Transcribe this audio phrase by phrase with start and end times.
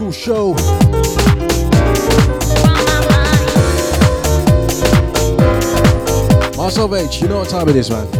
[0.00, 0.54] Skool Show.
[6.56, 8.19] Myself H, you know what time it is, man.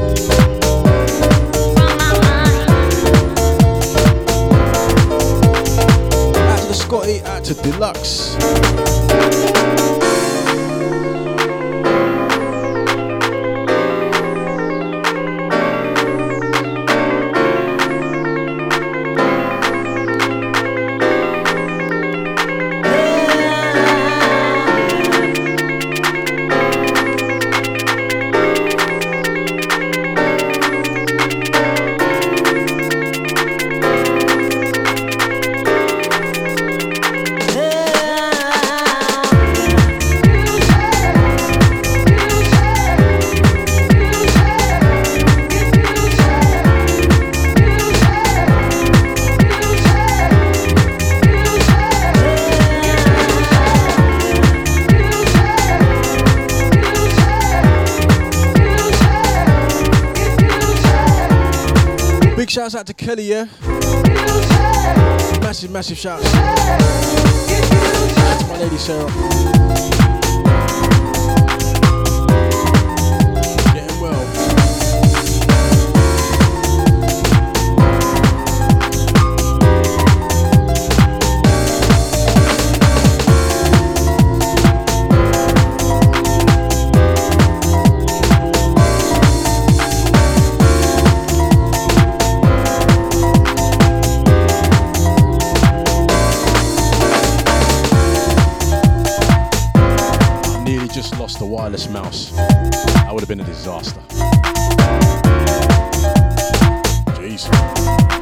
[63.11, 63.47] Kelly, yeah?
[65.43, 66.33] Massive, massive shouts.
[66.33, 66.57] Out
[68.39, 69.60] to my lady Sarah.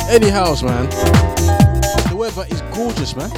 [0.08, 0.88] Anyhow, man.
[2.08, 3.30] The weather is gorgeous, man.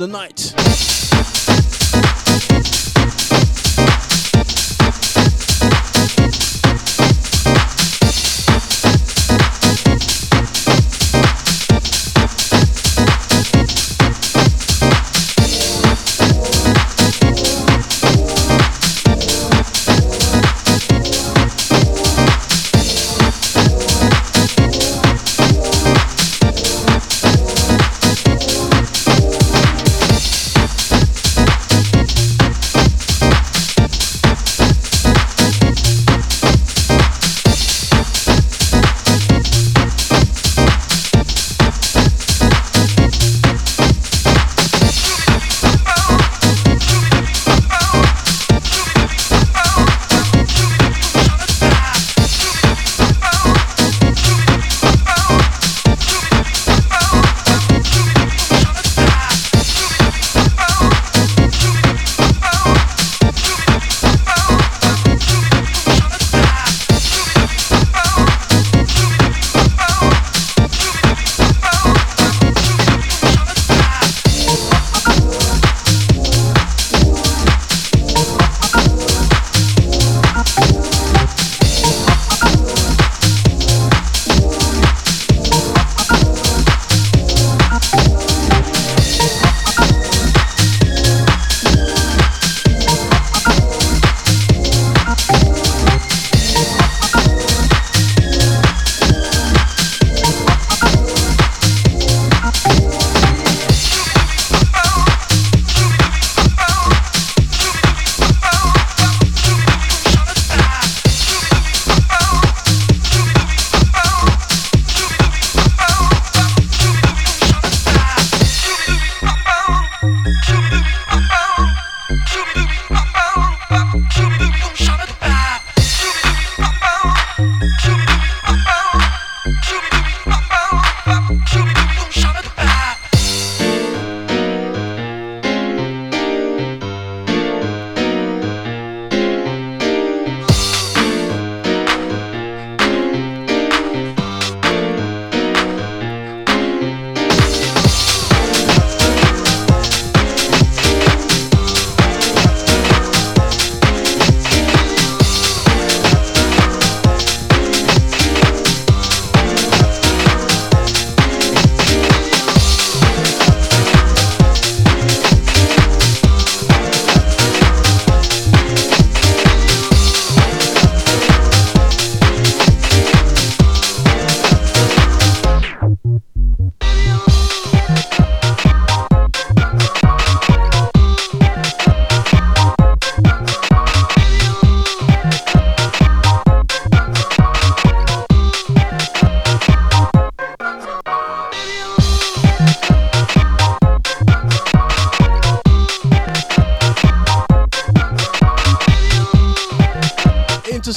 [0.00, 0.39] The night.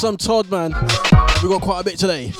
[0.03, 0.74] Some Todd, man.
[1.41, 2.33] We got quite a bit today.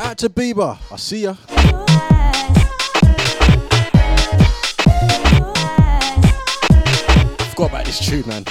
[0.00, 0.76] Out to Bieber.
[0.90, 1.34] I see ya.
[7.50, 8.44] Forgot about this tune, man.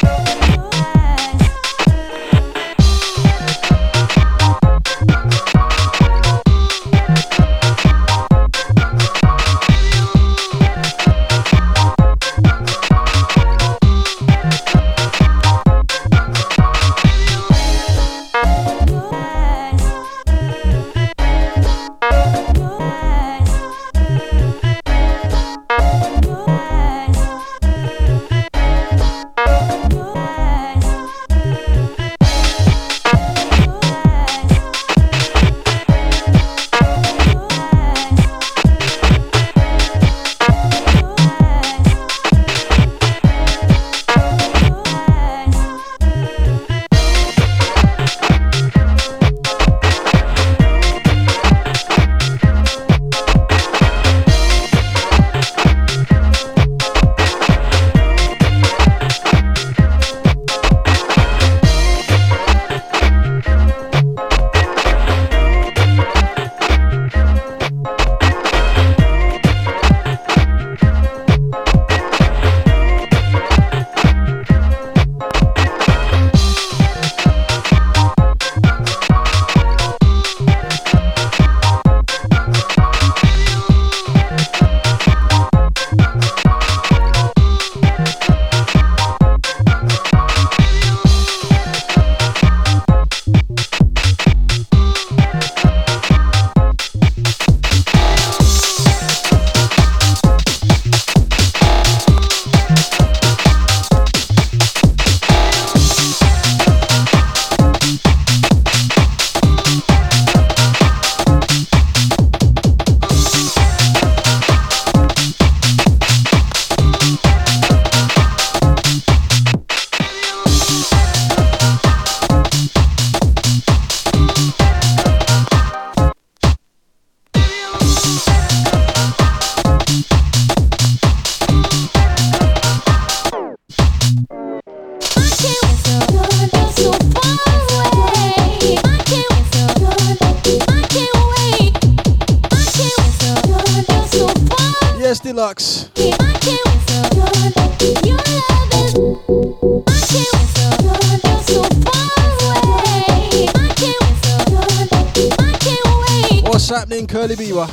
[157.10, 157.66] Curly Beaver?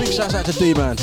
[0.00, 0.96] Big shouts out to D Man.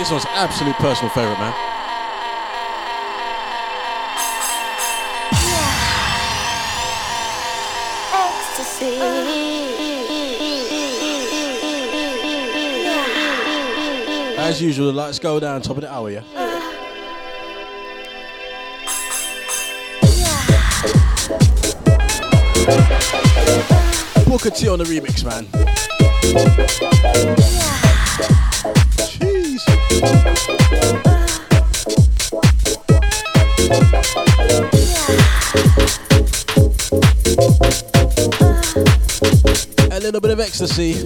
[0.00, 1.52] This one's absolute personal favourite, man.
[14.38, 16.22] As usual, the lights go down top of the hour, yeah?
[24.24, 25.46] Booker T on the remix, man.
[29.90, 29.94] A
[40.00, 41.02] little bit of ecstasy.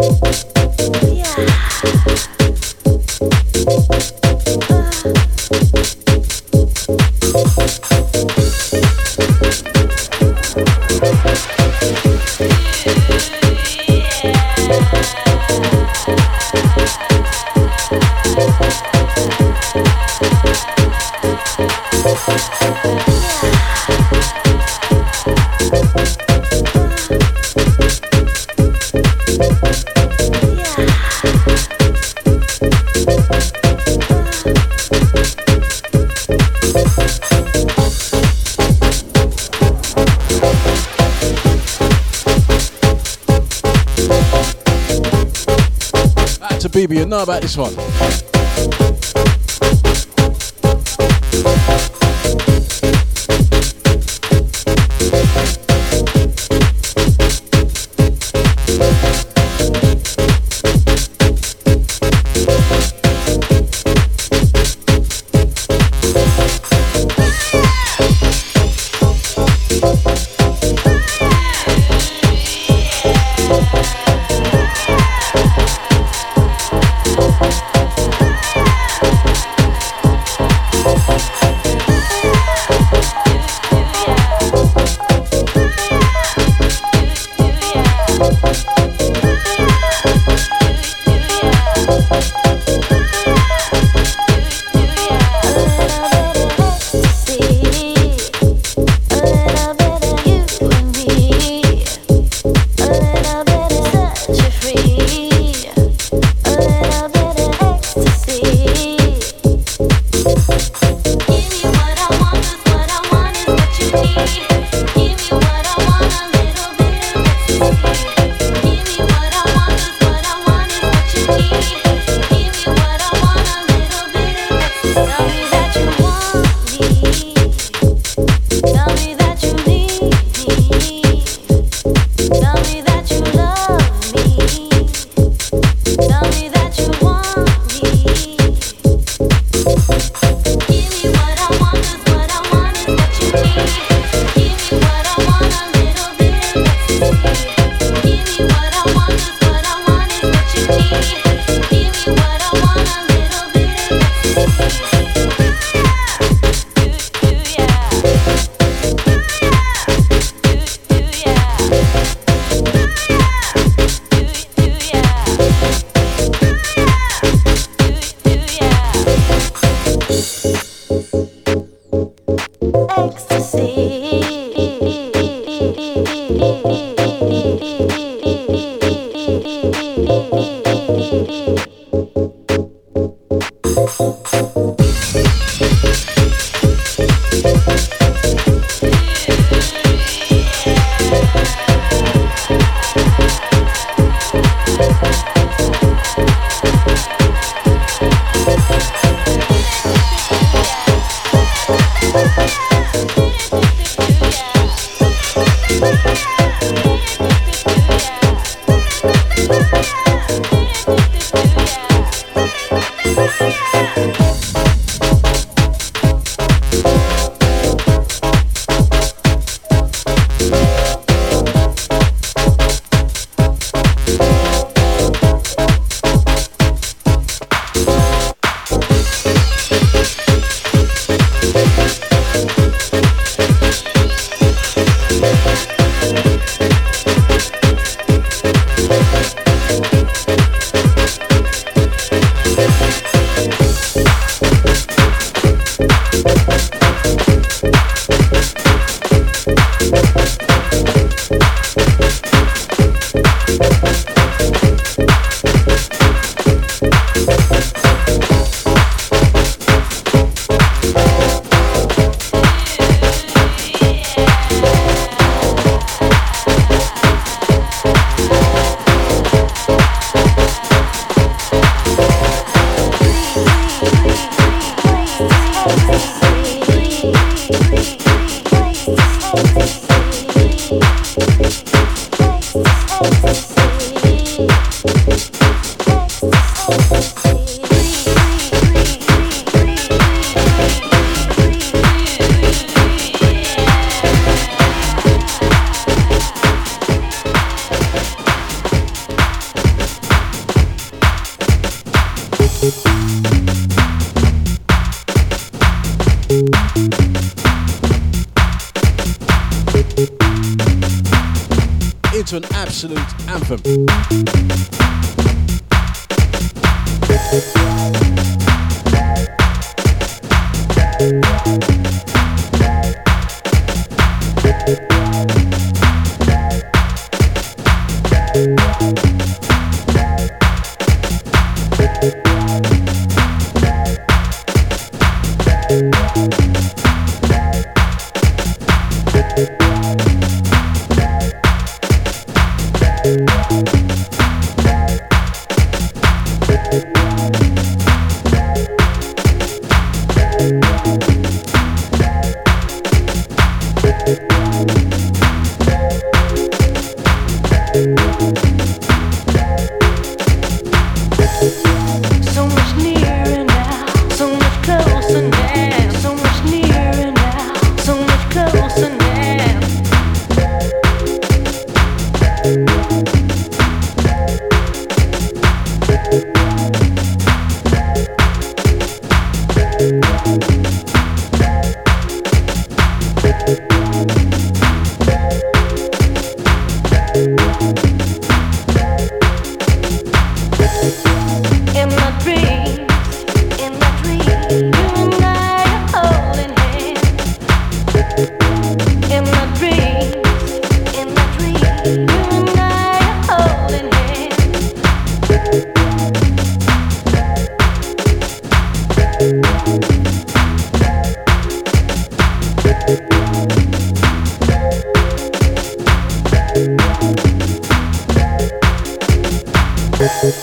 [46.75, 47.73] BB, you know about this one.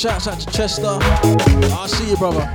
[0.00, 0.98] Shouts out to Chester.
[1.74, 2.48] I'll see you, brother.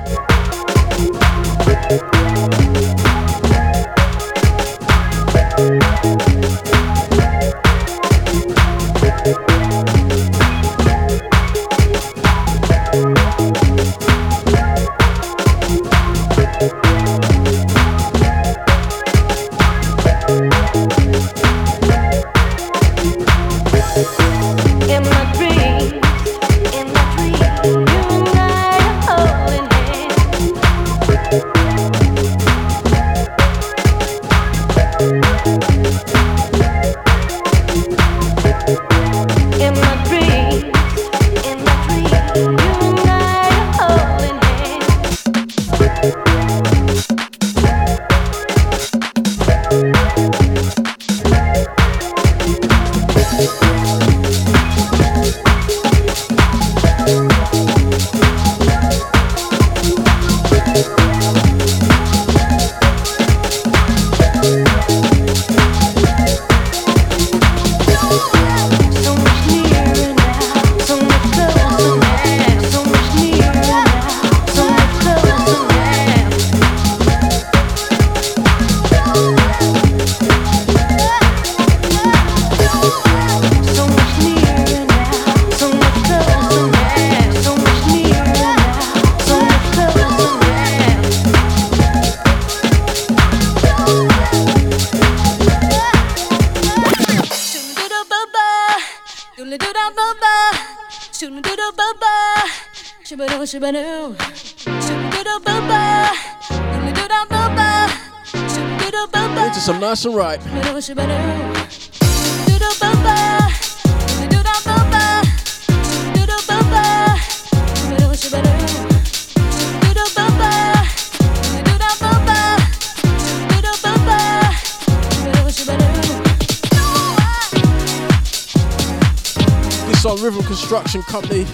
[131.16, 131.44] Company.
[131.44, 131.46] I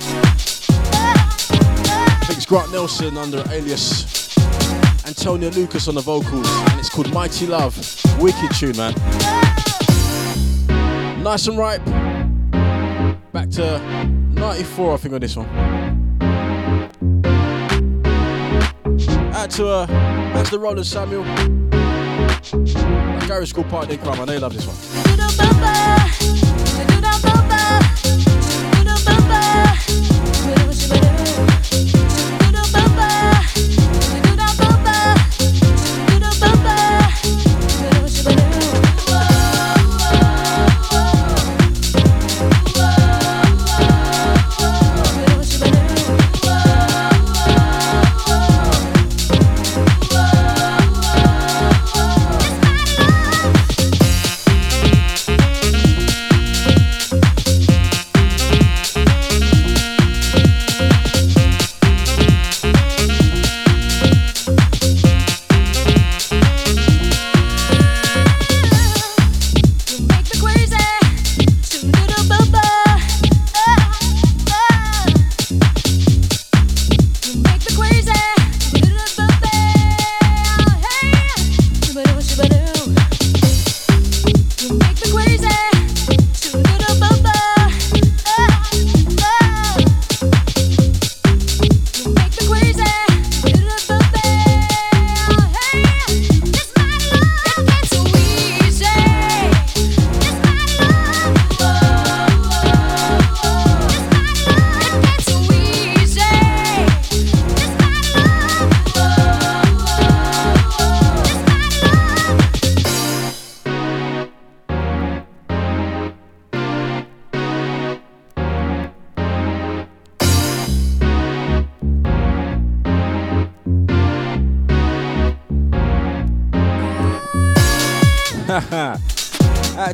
[2.26, 4.36] think it's Grant Nelson under alias
[5.06, 7.78] Antonio Lucas on the vocals, and it's called Mighty Love.
[8.19, 8.95] Wicked tune, man.
[11.21, 11.86] Nice and ripe.
[13.34, 13.78] Back to
[14.32, 15.47] 94, I think, on this one.
[19.36, 19.86] Out to uh,
[20.38, 21.24] out to the Rollers, Samuel.
[23.28, 24.76] Garage Skool Party Crime, I know you love this one.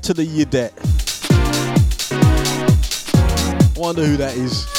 [0.07, 0.71] To the Yadet.
[3.75, 4.76] Wonder who that is.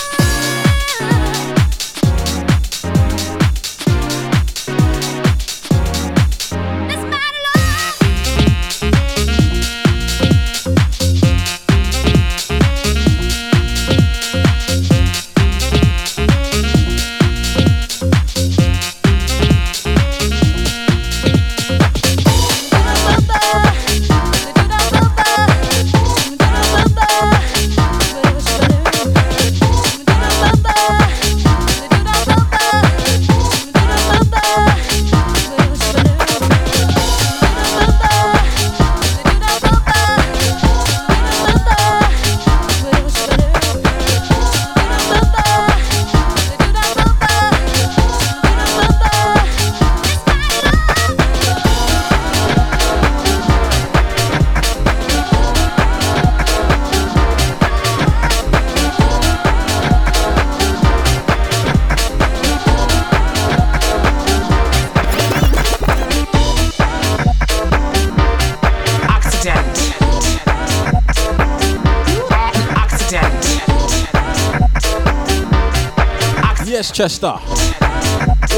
[76.99, 77.31] Chester.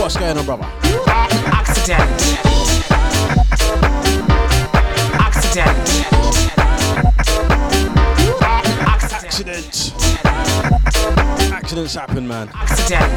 [0.01, 0.65] What's going on, brother?
[1.05, 2.01] Accident.
[5.21, 5.67] Accident.
[9.13, 9.95] Accident.
[11.53, 12.49] Accidents happen, man.
[12.55, 13.10] Accident.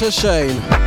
[0.00, 0.79] What a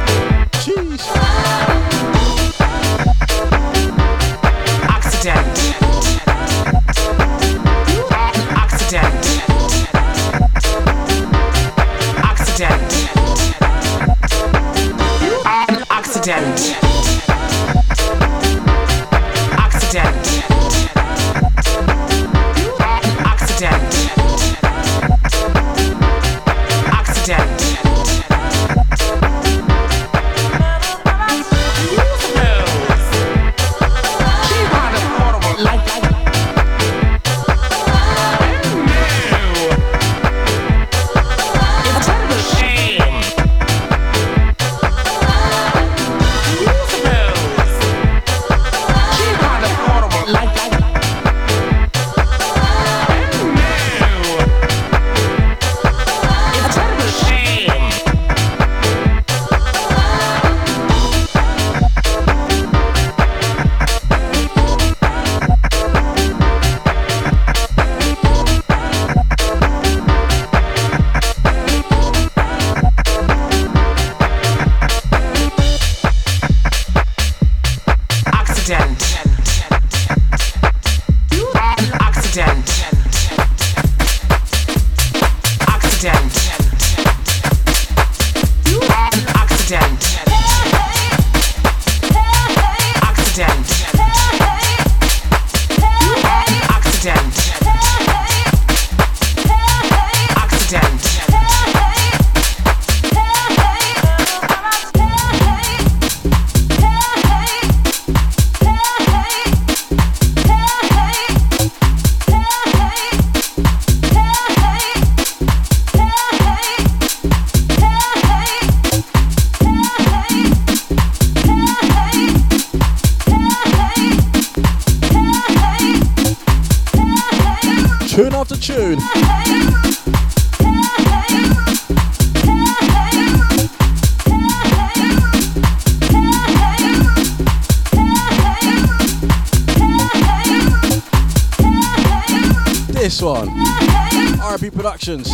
[145.04, 145.34] Productions.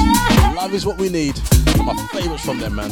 [0.56, 1.40] Love is what we need.
[1.78, 2.92] My favorites from them, man.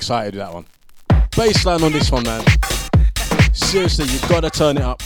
[0.00, 0.64] Excited with that one.
[1.32, 2.42] Bassline on this one, man.
[3.52, 5.02] Seriously, you gotta turn it up.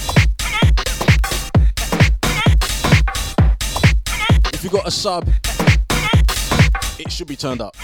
[4.55, 5.29] If you got a sub,
[7.01, 7.75] it should be turned up.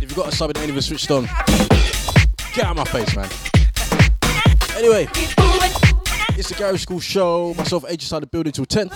[0.00, 1.24] If you got a sub and ain't even switched on,
[2.54, 3.28] get out of my face, man.
[4.74, 5.06] Anyway,
[6.38, 7.52] it's the Garage Skool Show.
[7.52, 8.90] Myself, H inside the building till 10.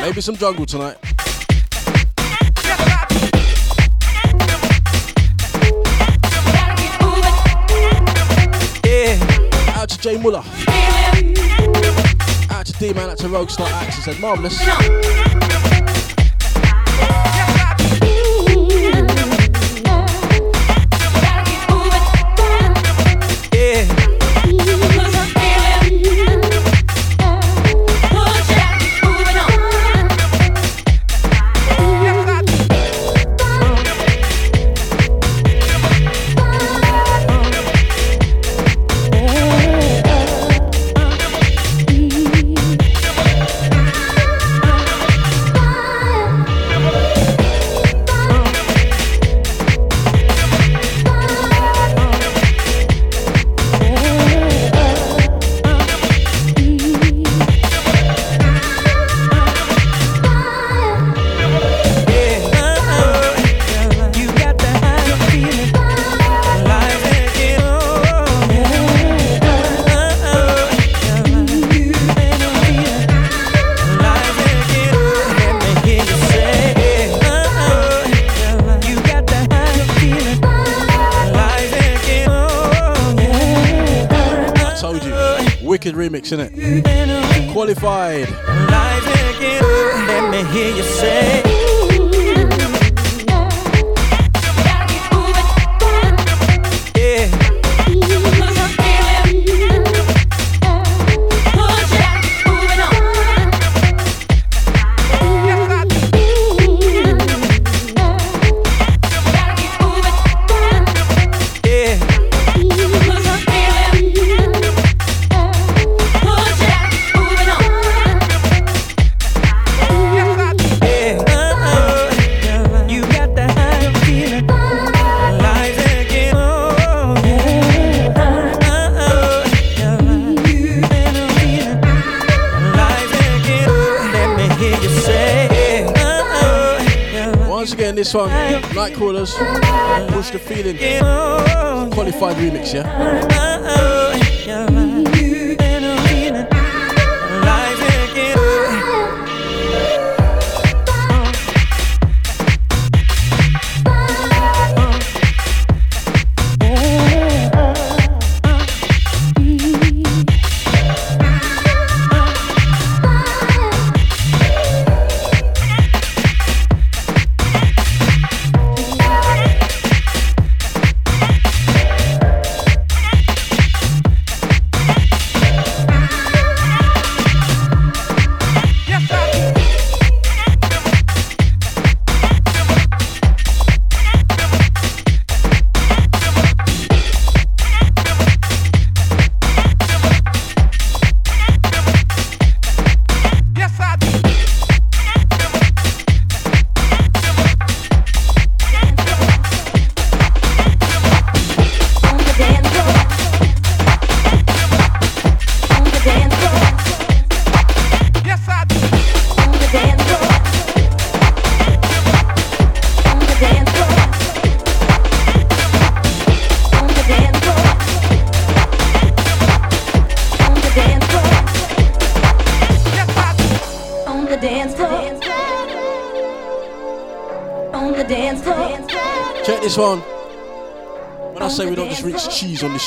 [0.00, 0.98] Maybe some jungle tonight.
[10.06, 10.38] Jay Muller.
[12.50, 14.04] Out to D Man, out to Roguestar Axe.
[14.04, 14.56] said marvellous.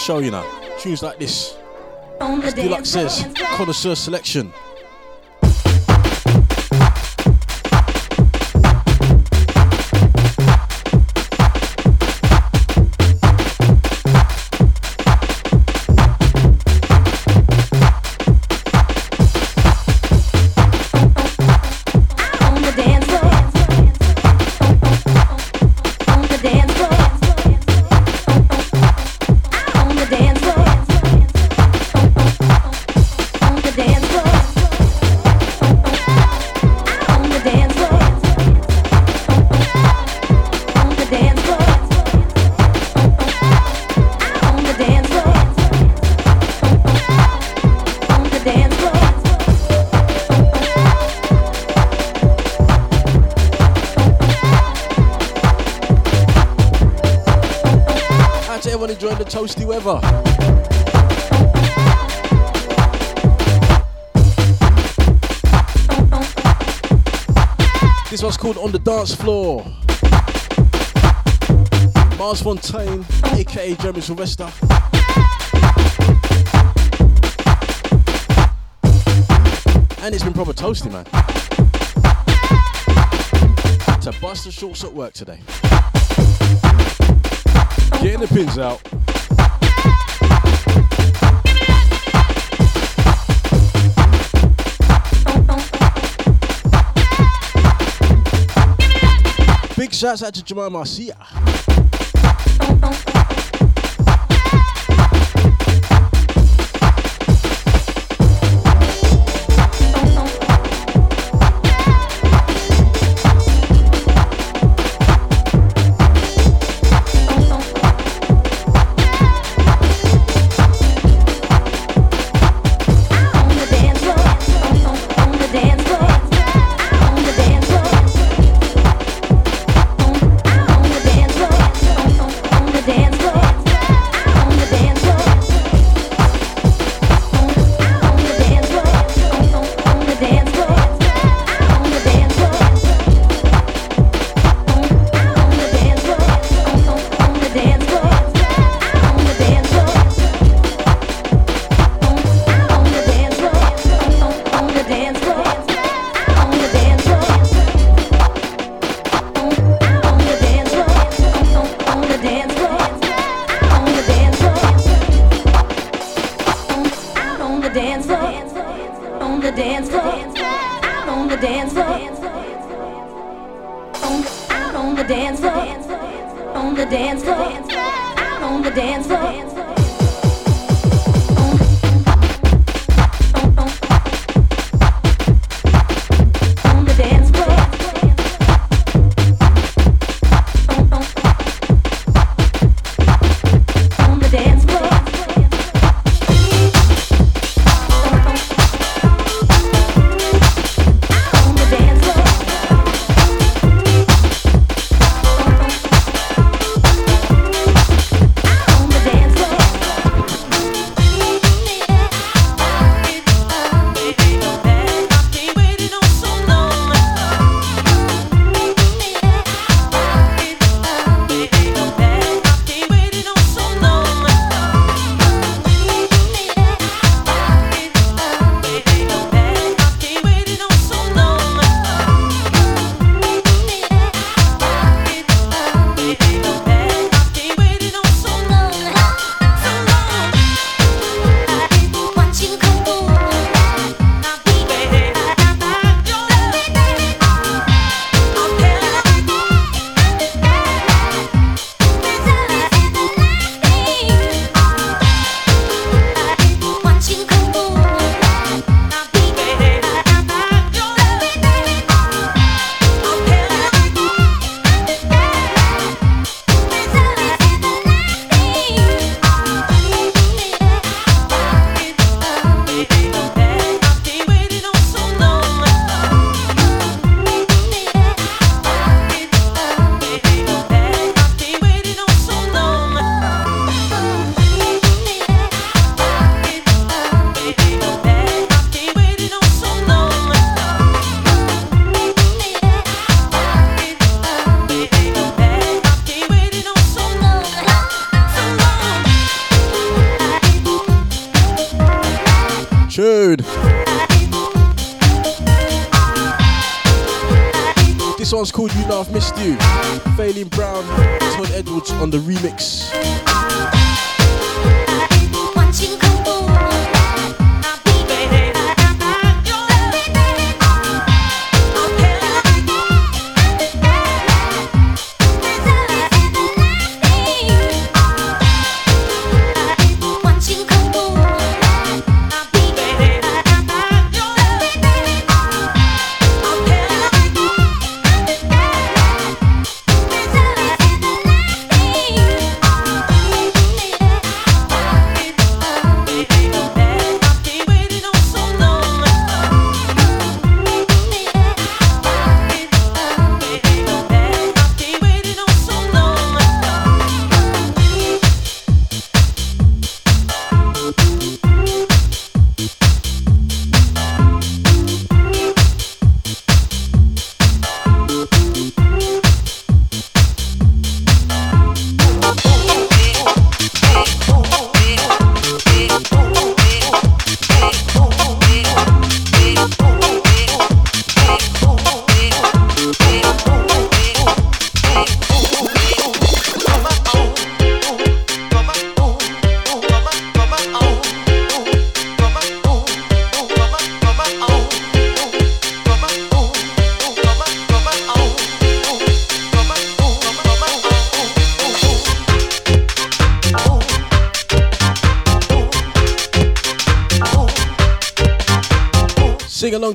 [0.09, 0.43] Show, you know.
[0.79, 1.55] Tunes like this.
[2.19, 4.51] As Deluxe says, connoisseur selection.
[59.69, 59.83] This
[68.23, 69.63] one's called On the Dance Floor.
[72.17, 74.49] Mars Fontaine, aka Jeremy Sylvester.
[80.01, 81.05] And it's been proper toasty, man.
[84.01, 85.39] To bust the shorts at work today.
[88.01, 88.81] Getting the pins out.
[99.99, 100.33] Big shouts out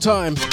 [0.04, 0.43] time.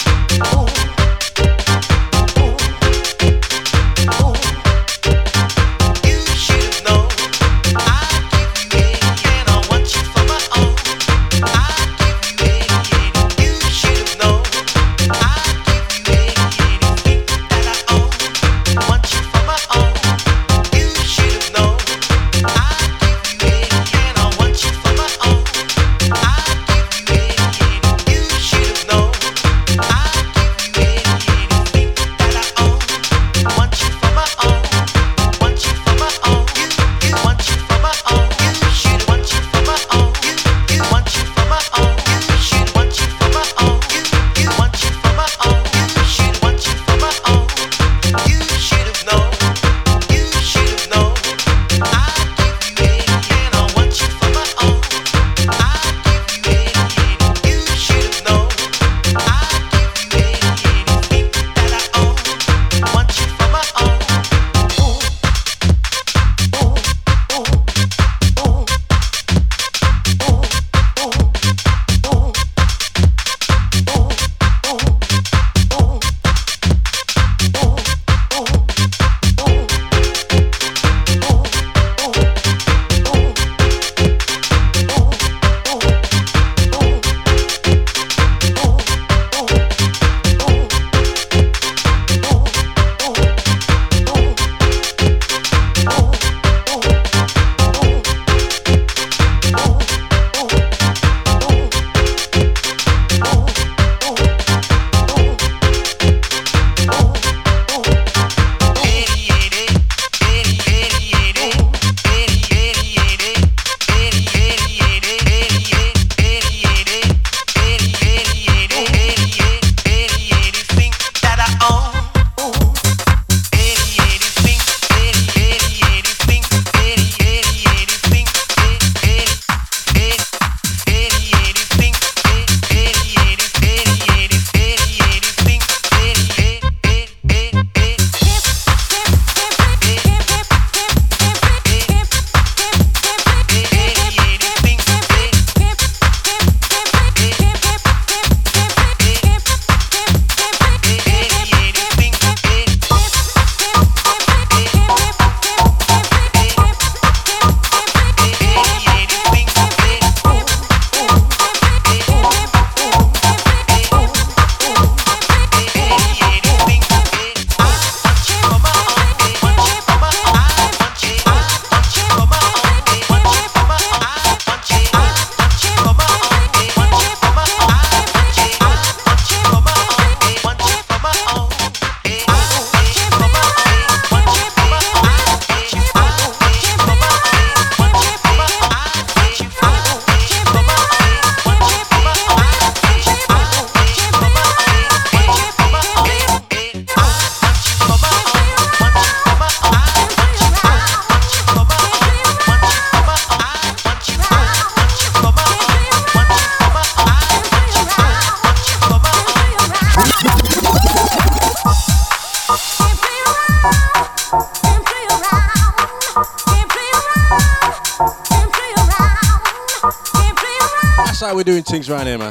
[221.71, 222.30] Things around here, man.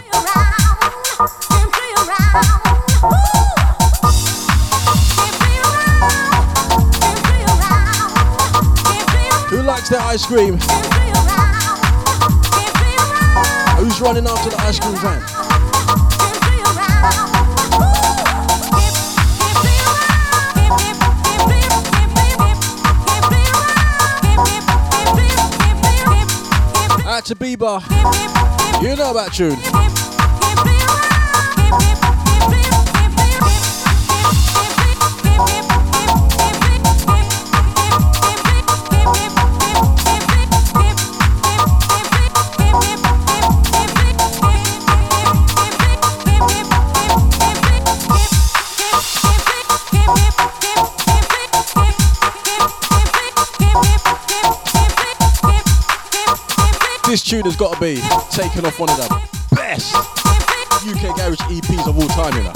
[58.50, 62.52] Taken off one of the best UK garage EPs of all time, you know.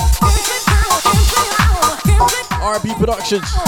[2.61, 3.64] RB Productions.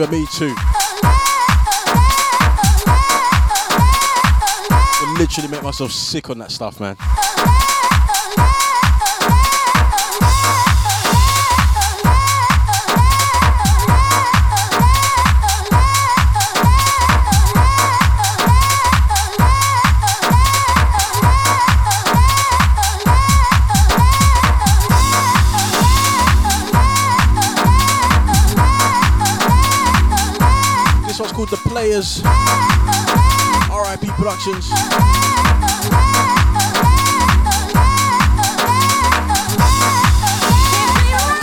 [0.00, 0.54] Bieber, me too.
[5.02, 6.96] I literally make myself sick on that stuff, man.
[31.80, 32.20] Players.
[33.72, 34.68] RIP Productions.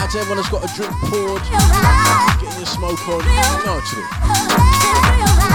[0.05, 1.41] To everyone that's got a drink poured,
[2.39, 3.23] getting your smoke on.
[3.25, 5.46] You know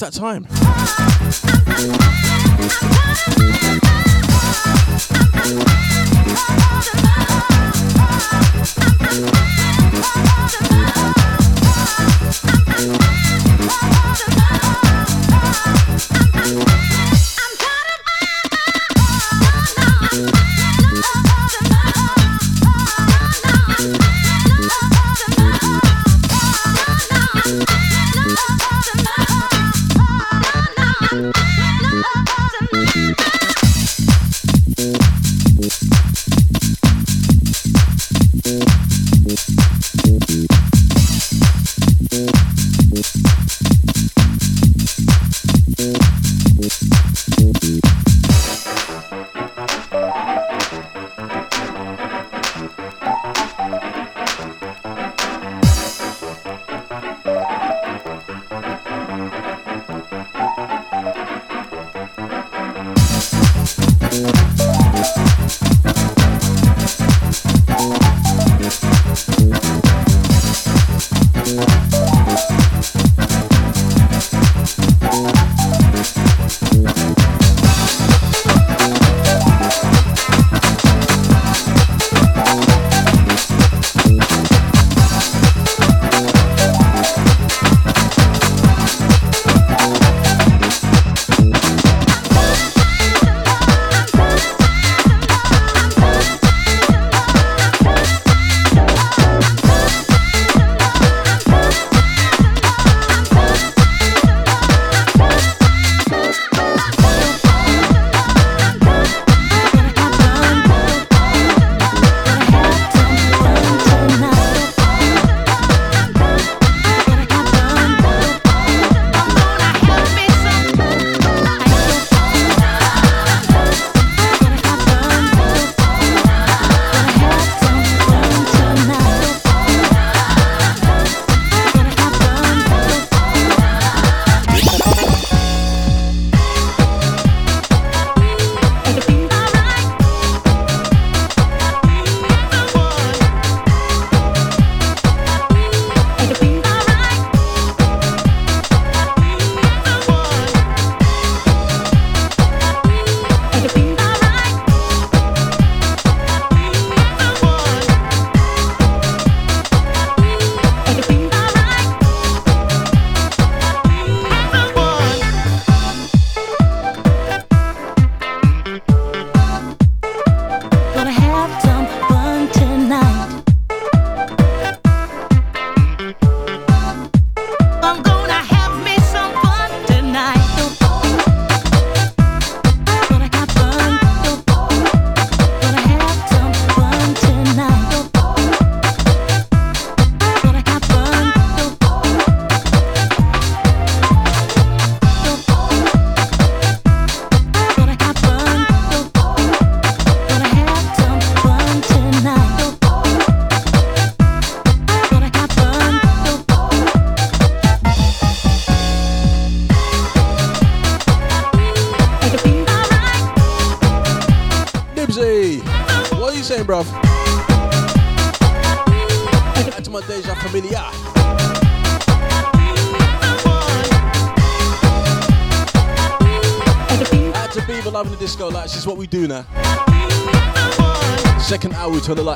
[0.00, 0.57] it's that time.
[64.18, 64.47] Yeah.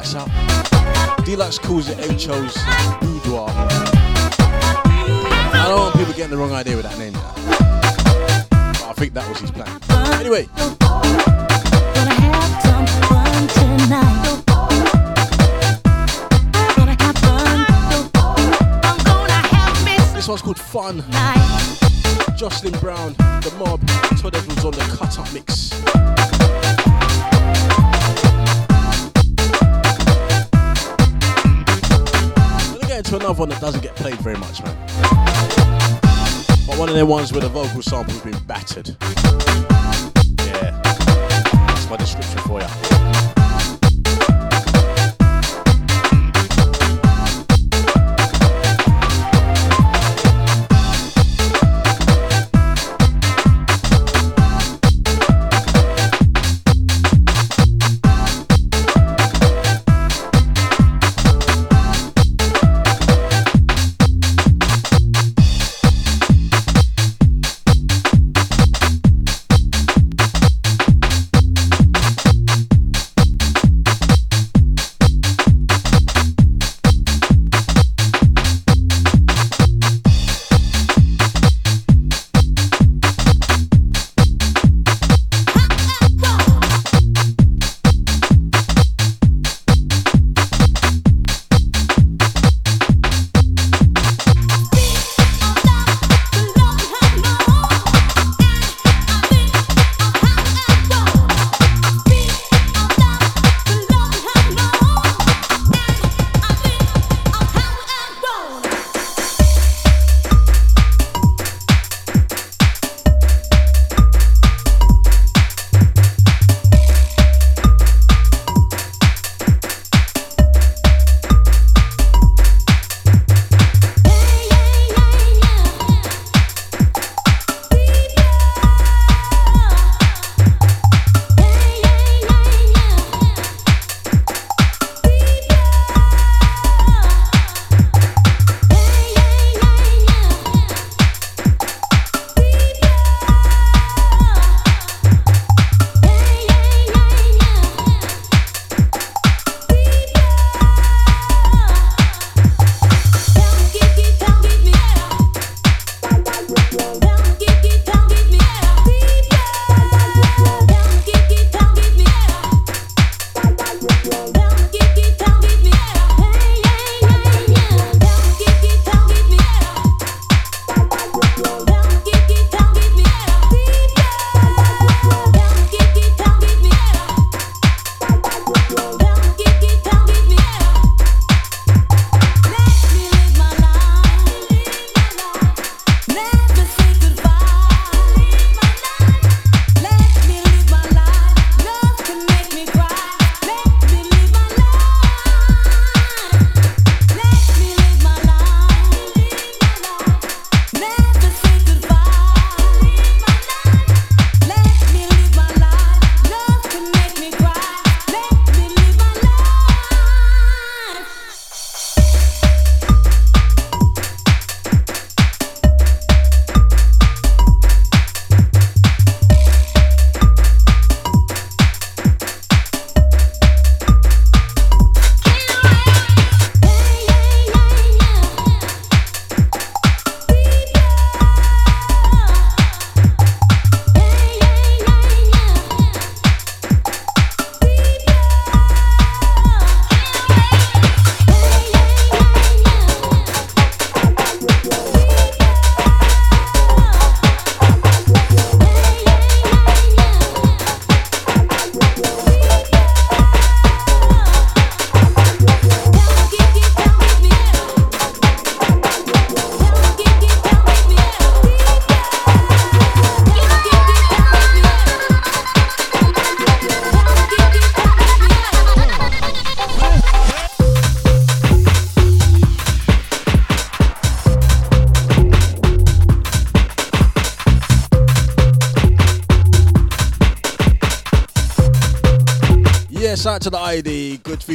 [0.03, 1.25] Hour, we turn the lights out.
[1.25, 2.57] Deluxe calls it HO's
[3.01, 3.51] boudoir.
[5.55, 7.13] I don't want people getting the wrong idea with that name.
[7.13, 9.81] But I think that was his plan.
[10.21, 10.49] Anyway.
[20.15, 21.05] This one's called Fun.
[22.37, 23.15] Jocelyn Brown,
[33.43, 34.76] one that doesn't get played very much, man.
[36.64, 38.90] But one of them ones where the vocal sample's been battered.
[40.47, 40.80] Yeah.
[41.66, 42.82] That's my description for you.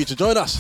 [0.08, 0.57] To join us.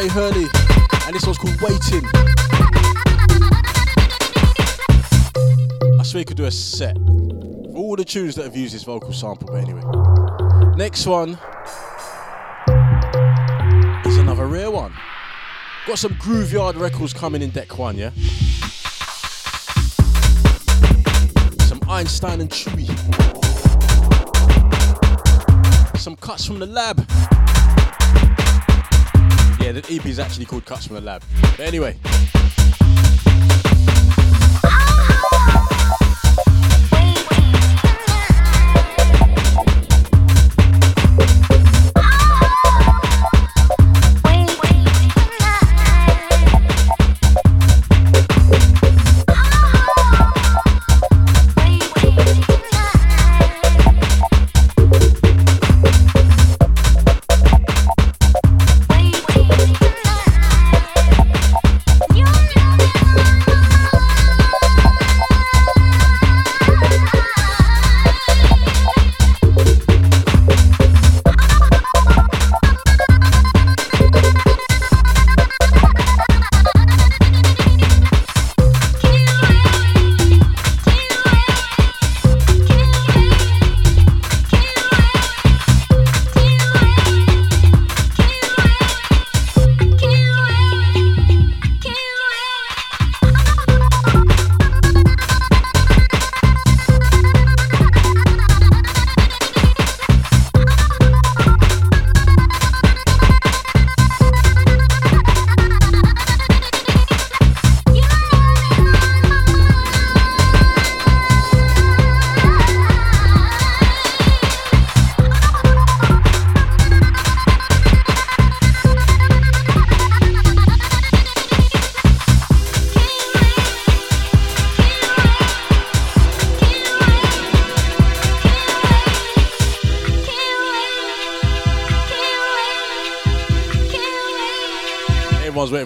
[0.00, 0.46] Ray Hurley,
[1.04, 2.02] and this one's called Waiting.
[5.98, 8.82] I swear we could do a set of all the tunes that have used this
[8.82, 9.82] vocal sample, but anyway.
[10.74, 11.38] Next one
[14.06, 14.94] is another rare one.
[15.86, 18.12] Got some Grooveyard records coming in deck one, yeah?
[21.66, 22.88] Some Einstein and Chewy
[26.00, 27.06] some cuts from the lab.
[29.70, 31.22] Yeah, the EP is actually called Cuts from the Lab.
[31.42, 31.96] But anyway.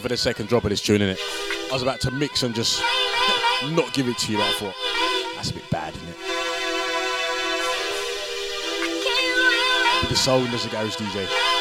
[0.09, 1.18] The second drop of this tune in it.
[1.70, 2.82] I was about to mix and just
[3.70, 4.74] not give it to you, but I thought
[5.36, 6.16] that's a bit bad, isn't it?
[10.02, 11.53] With the soul and as a garage DJ.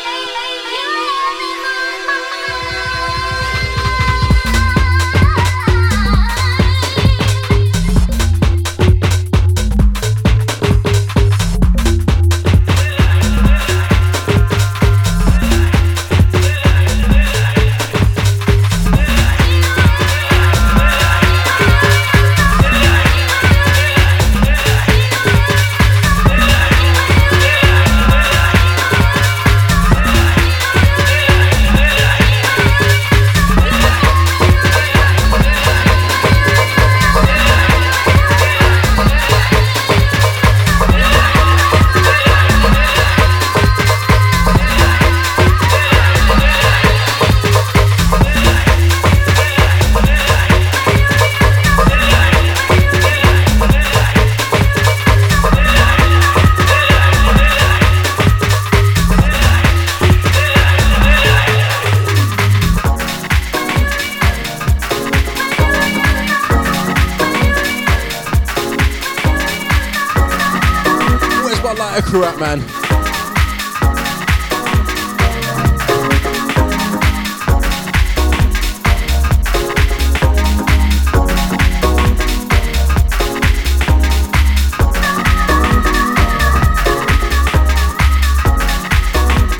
[72.39, 72.59] Man.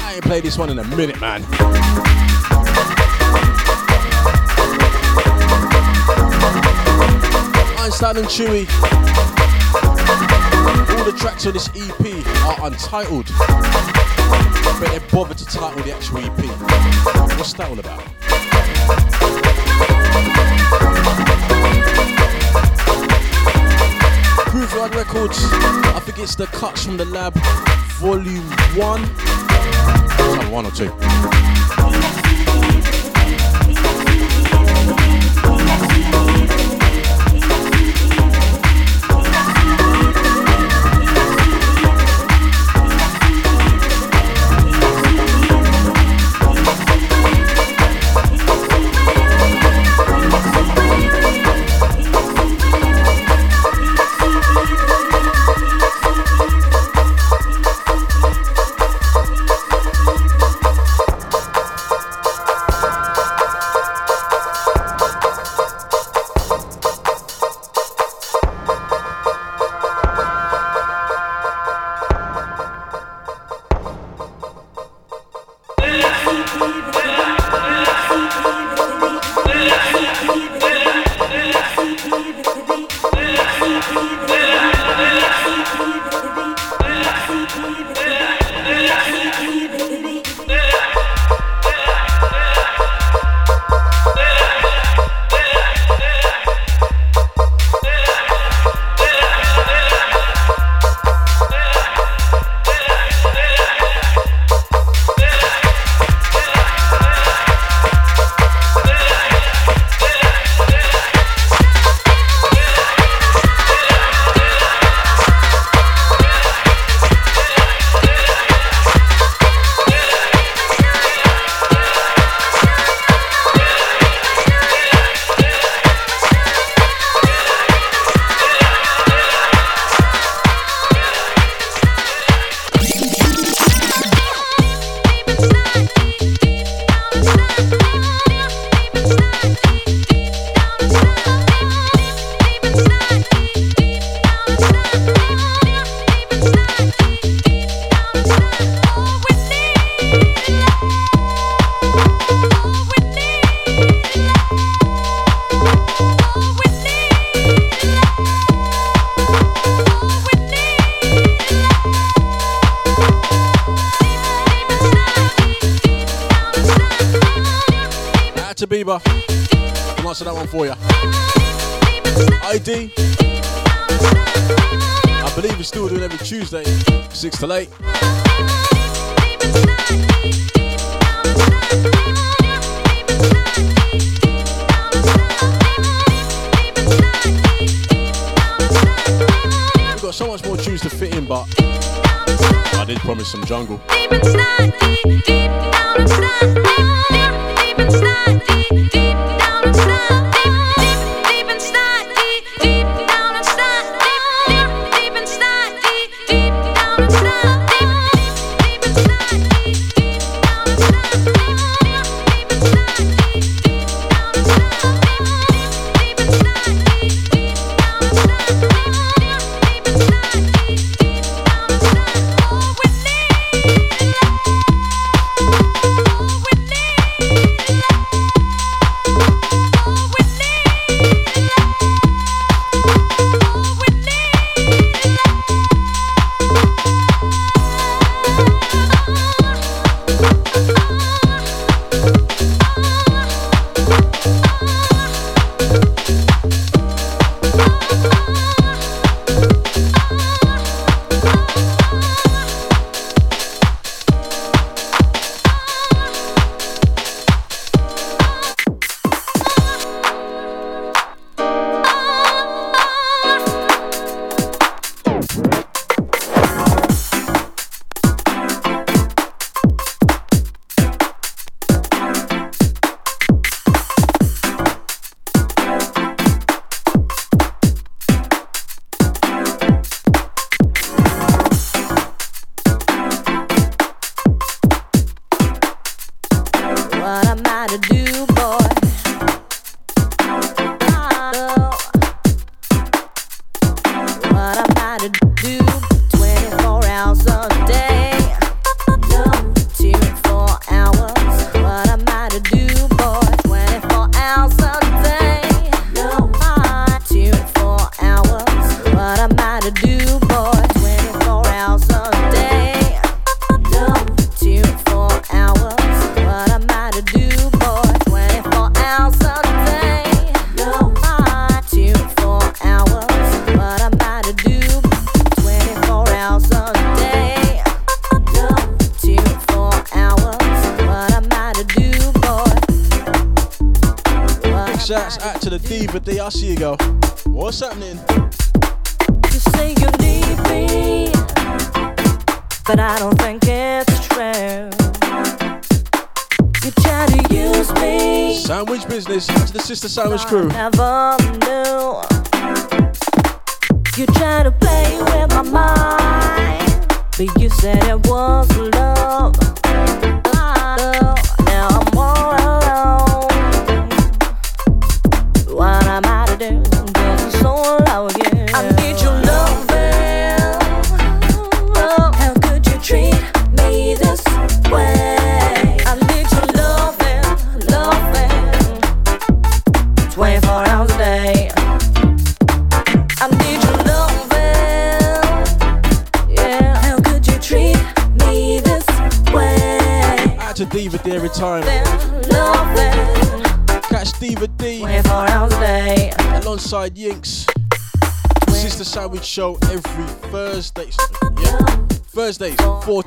[0.05, 1.43] I ain't this one in a minute, man.
[7.77, 9.43] Einstein and Chewy.
[11.03, 16.19] All the tracks on this EP are untitled, but they bothered to title the actual
[16.19, 16.45] EP.
[17.38, 17.99] What's that all about?
[24.49, 27.34] Groove Ride Records, I think it's the cuts from the lab,
[27.99, 29.01] volume 1.
[30.51, 31.32] 1 or 2.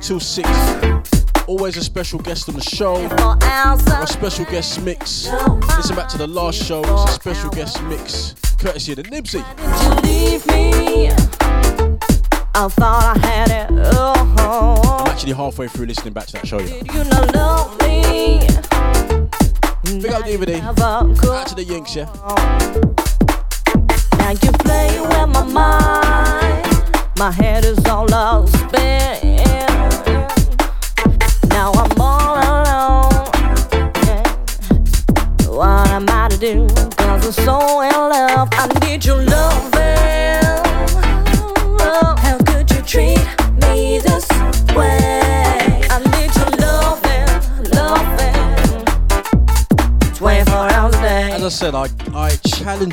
[0.07, 0.49] Till 6.
[1.47, 2.95] Always a special guest on the show.
[2.95, 5.27] A special guest mix.
[5.75, 6.79] Listen back to the last show.
[6.79, 8.33] It's a special guest mix.
[8.57, 9.43] Courtesy of the Nibsy.
[9.57, 11.09] Did you leave me?
[12.55, 13.67] I thought I had it.
[14.39, 16.59] Oh, I'm actually halfway through listening back to that show.
[16.59, 16.83] Yeah.
[16.83, 18.39] did you not love me?
[20.01, 20.53] Big up Diva D.
[20.55, 22.05] Out to the Yinks, yeah.
[24.19, 27.17] Now you play with my mind.
[27.17, 28.47] My head is all up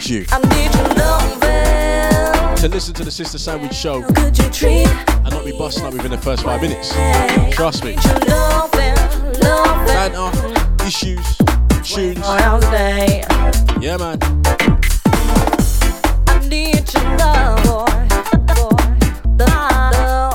[0.04, 2.56] challenge you I need your loving.
[2.56, 5.92] to listen to the Sister Sandwich Show could you treat and not be busting up
[5.92, 6.90] within the first five minutes.
[7.54, 7.94] Trust me.
[7.96, 8.94] I need your loving,
[9.40, 9.86] loving.
[9.86, 10.30] Banter,
[10.86, 11.36] issues,
[11.82, 12.18] tunes.
[13.82, 14.18] Yeah, man.
[16.26, 17.86] I need your love, boy.
[18.54, 18.76] boy.
[19.36, 20.34] The love.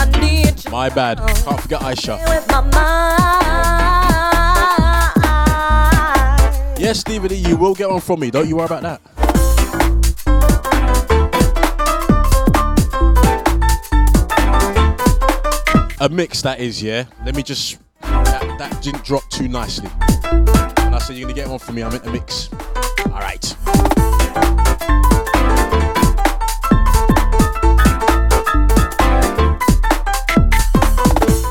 [0.00, 1.18] I need you My bad.
[1.18, 2.18] Can't forget Aisha.
[2.28, 2.98] with my mind.
[6.78, 8.30] Yes, Stevie you will get one from me.
[8.30, 9.00] Don't you worry about that.
[16.10, 17.04] Mix that is, yeah.
[17.24, 17.78] Let me just.
[18.00, 19.88] That, that didn't drop too nicely.
[20.24, 21.82] And I said you're gonna get one for me.
[21.82, 22.48] I meant a mix.
[23.06, 23.42] All right.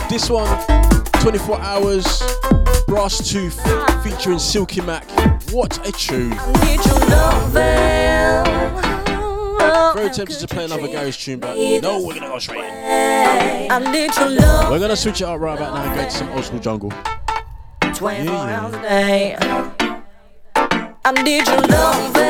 [0.09, 0.47] This one,
[1.21, 2.05] 24 hours,
[2.87, 5.05] Brasstooth featuring Silky Mac.
[5.51, 6.31] What a tune.
[9.95, 13.71] Very tempted to play another garage tune, but no, we're gonna go straight in.
[13.71, 14.71] I need your love.
[14.71, 16.91] We're gonna switch it up right about now and go to some old school jungle.
[17.93, 19.35] 24 Yeah, hours a day.
[21.05, 22.23] I need your loving.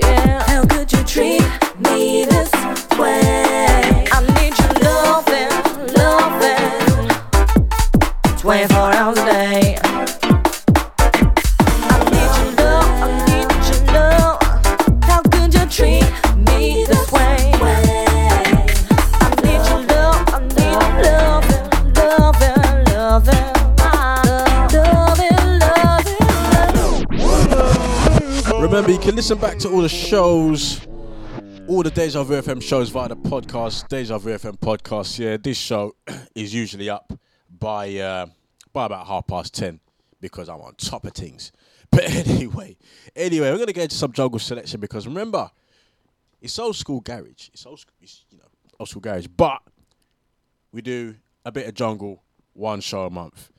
[0.00, 0.42] Yeah.
[0.48, 1.42] How could you treat
[1.78, 2.50] me this
[2.98, 4.06] way?
[4.10, 5.50] I need your loving,
[5.94, 7.10] loving.
[8.38, 9.87] 24 hours a day.
[29.08, 30.86] Can listen back to all the shows,
[31.66, 35.18] all the Deja Vu FM shows via the podcast, Deja Vu FM podcast.
[35.18, 35.96] Yeah, this show
[36.34, 37.10] is usually up
[37.58, 38.26] by uh,
[38.74, 39.80] by about half past ten
[40.20, 41.52] because I'm on top of things.
[41.90, 42.76] But anyway,
[43.16, 45.50] anyway, we're gonna get into some jungle selection because remember,
[46.42, 47.48] it's old school garage.
[47.54, 48.44] It's old, it's, you know,
[48.78, 49.62] old school garage, but
[50.70, 51.14] we do
[51.46, 52.22] a bit of jungle
[52.52, 53.50] one show a month.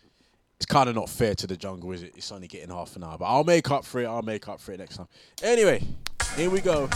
[0.60, 2.14] It's kind of not fair to the jungle, is it?
[2.18, 4.06] It's only getting half an hour, but I'll make up for it.
[4.06, 5.08] I'll make up for it next time.
[5.42, 5.82] Anyway,
[6.36, 6.90] here we go.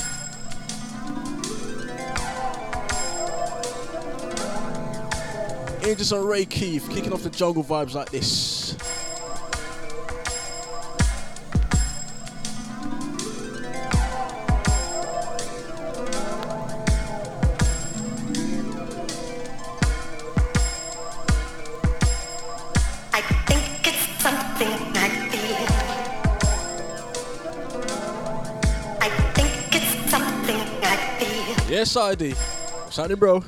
[5.81, 8.76] Into some Ray Keith, kicking off the jungle vibes like this.
[31.74, 32.34] Yes, ID.
[32.34, 33.44] What's happening, bro?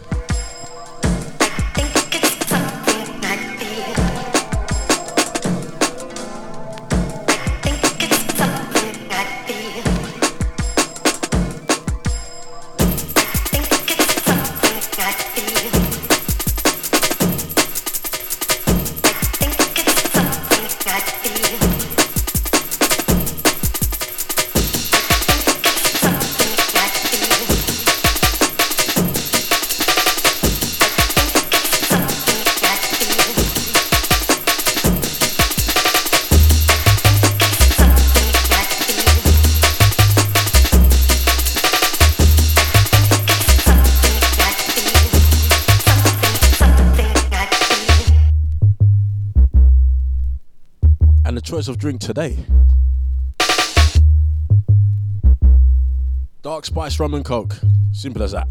[51.55, 52.35] Choice of drink today.
[56.41, 57.55] Dark spice rum and coke.
[57.93, 58.49] Simple as that.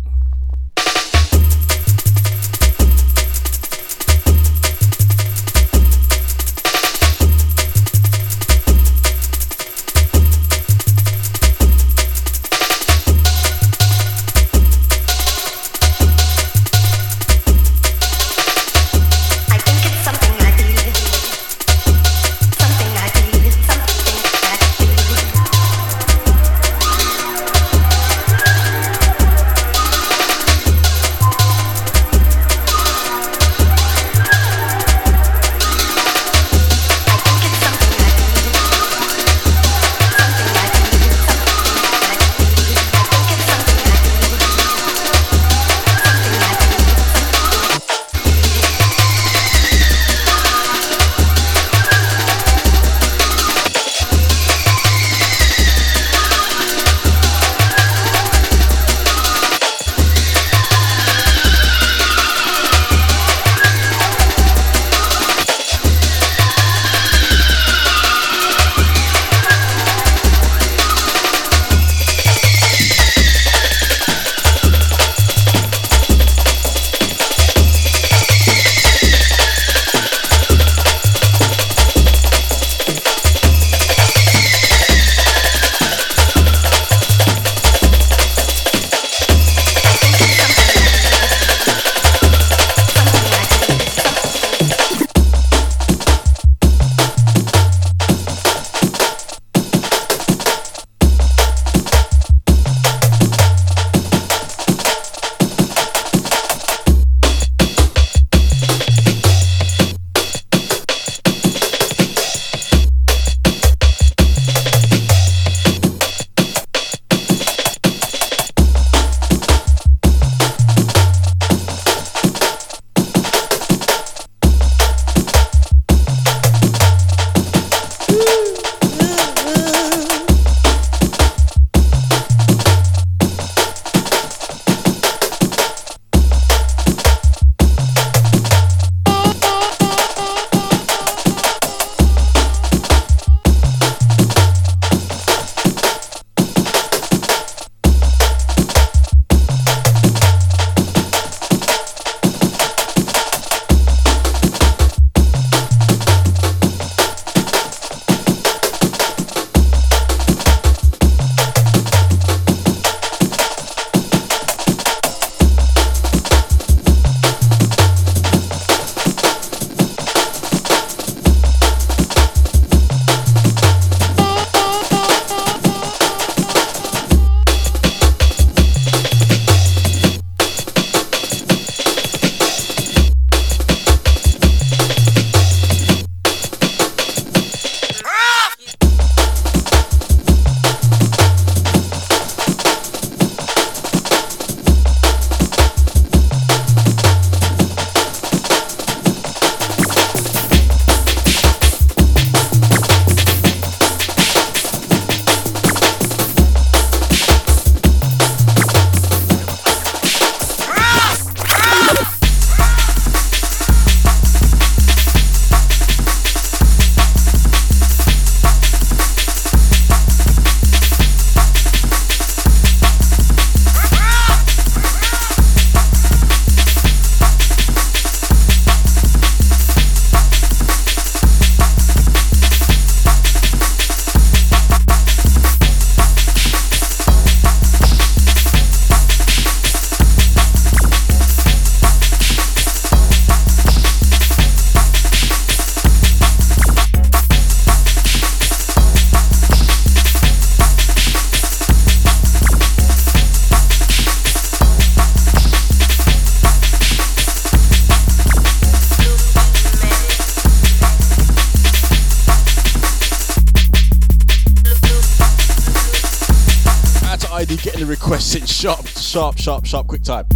[269.14, 270.26] Sharp, sharp, sharp, quick time.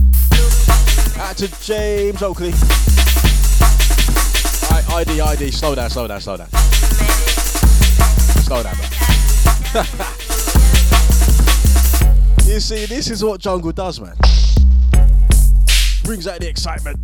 [1.16, 2.52] Out to James Oakley.
[4.70, 6.46] Alright, ID, ID, slow down, slow down, slow down.
[8.46, 8.76] Slow down,
[12.46, 14.14] you see, this is what jungle does, man.
[16.05, 17.00] Brings out the excitement.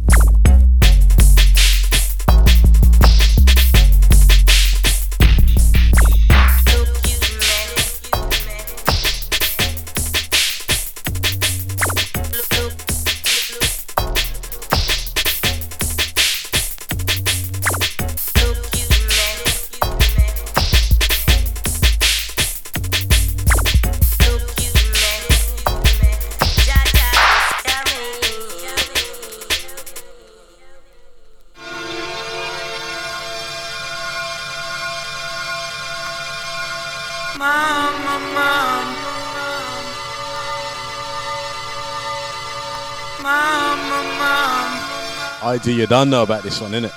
[45.55, 46.91] ID, you don't know about this one, innit?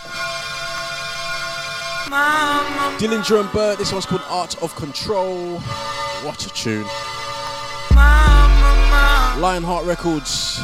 [2.97, 5.59] Dillinja and Bert, this one's called Art of Control.
[6.25, 6.87] What a tune.
[9.39, 10.59] Lionheart Records.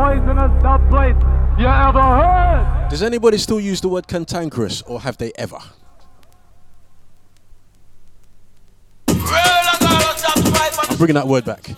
[0.00, 1.20] Poisonous dubplate
[1.60, 2.88] you ever heard.
[2.88, 5.58] Does anybody still use the word cantankerous, or have they ever?
[10.88, 11.76] I'm bringing that word back.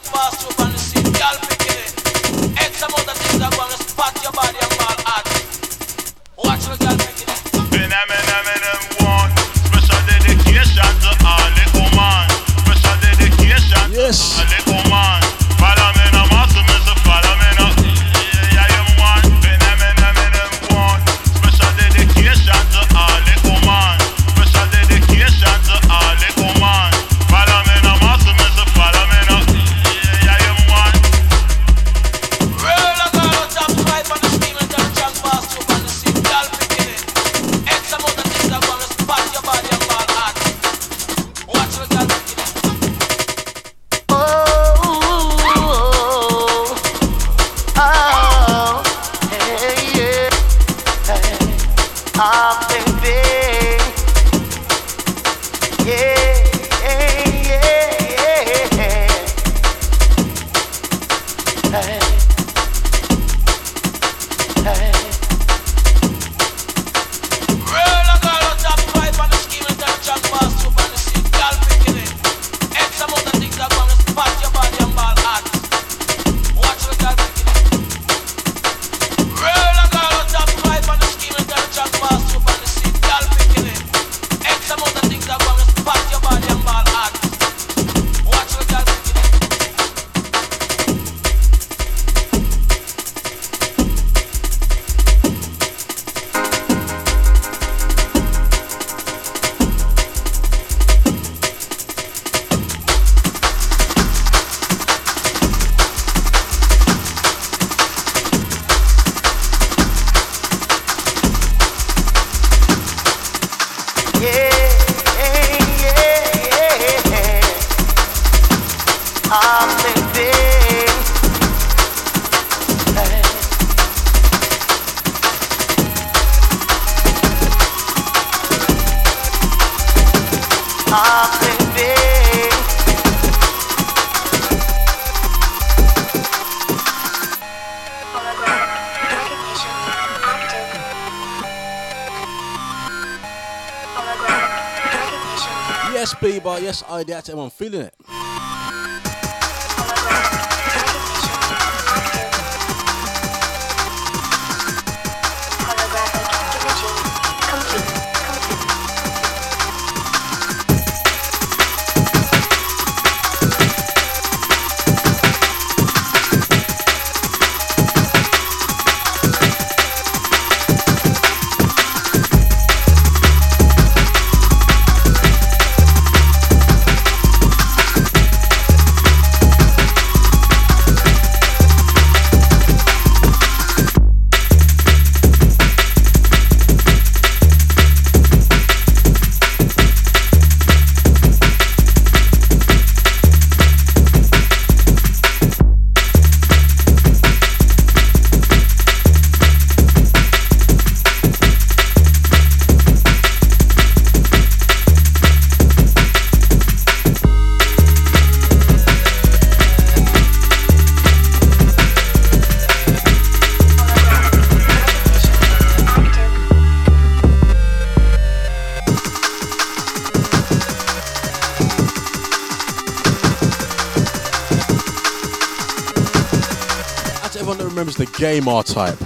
[228.32, 228.98] Was the game R type,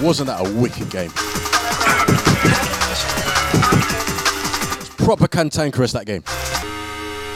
[0.00, 1.10] wasn't that a wicked game?
[5.04, 6.22] Proper cantankerous that game.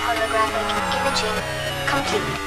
[0.00, 0.62] Holographic
[1.00, 1.42] imaging.
[1.88, 2.45] Complete.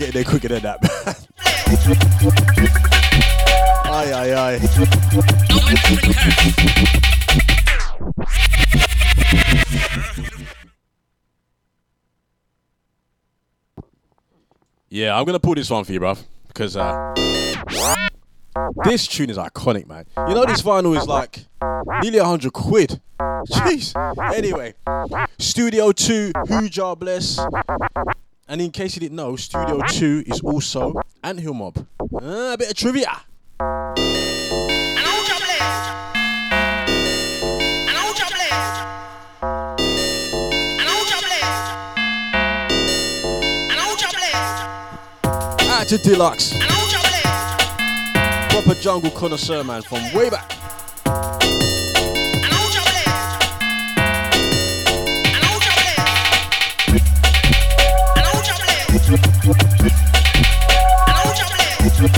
[0.00, 0.78] ID, you gotta get in there quicker than that.
[3.86, 4.58] aye, aye, aye.
[14.90, 17.14] Yeah, I'm gonna pull this one for you, bruv, because uh,
[18.84, 20.06] this tune is iconic, man.
[20.28, 21.44] You know this vinyl is like
[22.02, 23.00] nearly hundred quid.
[23.20, 23.94] Jeez.
[24.34, 24.74] Anyway,
[25.38, 27.38] Studio Two, Who Jah Bless,
[28.48, 31.86] and in case you didn't know, Studio Two is also Anthill Mob.
[32.22, 33.10] Ah, a bit of trivia.
[45.70, 46.54] Out to Deluxe,
[48.50, 51.37] proper jungle connoisseur man from way back.
[61.80, 62.17] Thank you.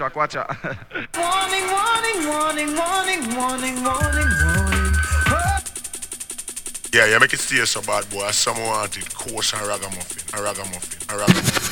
[0.00, 0.12] warning.
[0.12, 0.46] Rhythm track, watcha.
[1.14, 4.92] Warning, warning, warning, warning, warning, warning, warning.
[6.92, 8.30] Yeah, you make it stay so bad, boy.
[8.30, 11.62] Someone wanted coarse and ragamuffin, a ragamuffin, a ragamuffin.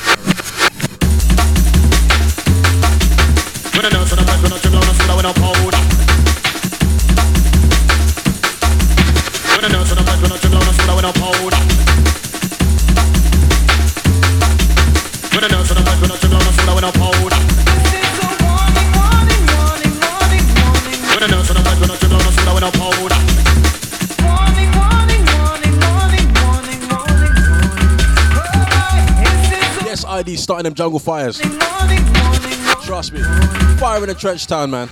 [3.73, 5.33] When I dance on the mic, when I chill on the soda, when I
[30.55, 31.37] starting them jungle fires.
[32.85, 33.19] Trust me.
[33.77, 34.87] Fire in the trench town, man.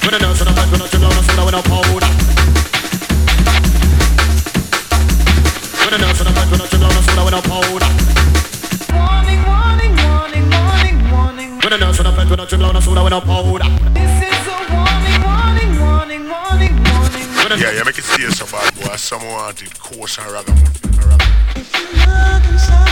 [0.00, 2.08] When I dance on the mic, when I chill on the soda, when I powder.
[5.84, 7.90] When I dance on the mic, when I chill on the soda, when I powder.
[11.60, 13.68] When I dance on the mic, when I chill on the soda, when I powder.
[17.58, 18.96] Yeah, you make it stay so bad, boy.
[18.96, 20.90] Someone wanted coarse and ragamuffin,
[21.78, 22.87] a ragamuffin.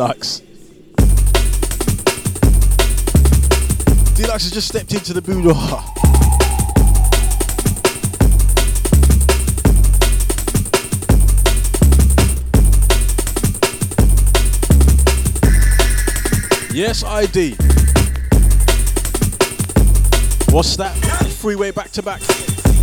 [0.00, 0.40] Deluxe.
[4.14, 5.84] Deluxe has just stepped into the boudoir.
[16.72, 17.56] Yes, ID.
[20.50, 20.96] What's that?
[21.40, 22.22] Freeway back to back.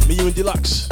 [0.08, 0.87] Me, you, and Deluxe.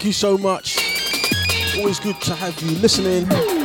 [0.00, 0.78] Thank you so much.
[1.76, 3.59] Always good to have you listening.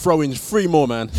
[0.00, 1.10] throw in three more, man.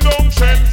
[0.00, 0.71] Go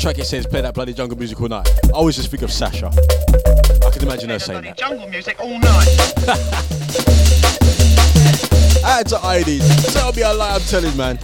[0.00, 1.68] track it says play that bloody jungle music all night.
[1.84, 2.86] I always just think of Sasha.
[2.86, 4.78] I can imagine her saying that.
[4.78, 5.88] Jungle music all night.
[8.82, 9.58] Add to ID.
[9.92, 10.54] Tell me a lie.
[10.54, 11.18] I'm telling, man.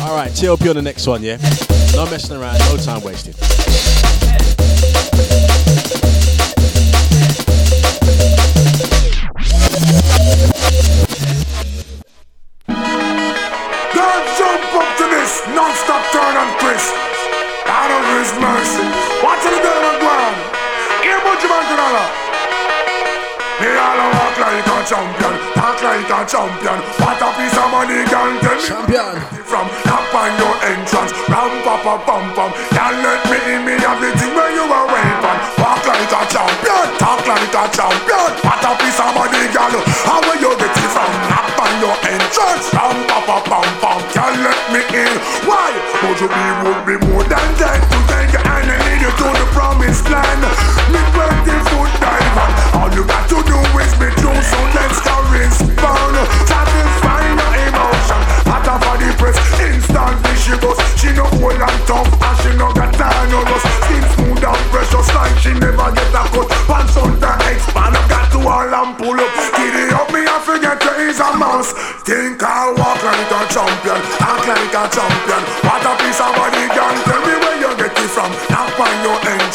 [0.00, 1.36] All right, TLP on the next one, yeah.
[1.94, 2.58] No messing around.
[2.58, 3.36] No time wasted.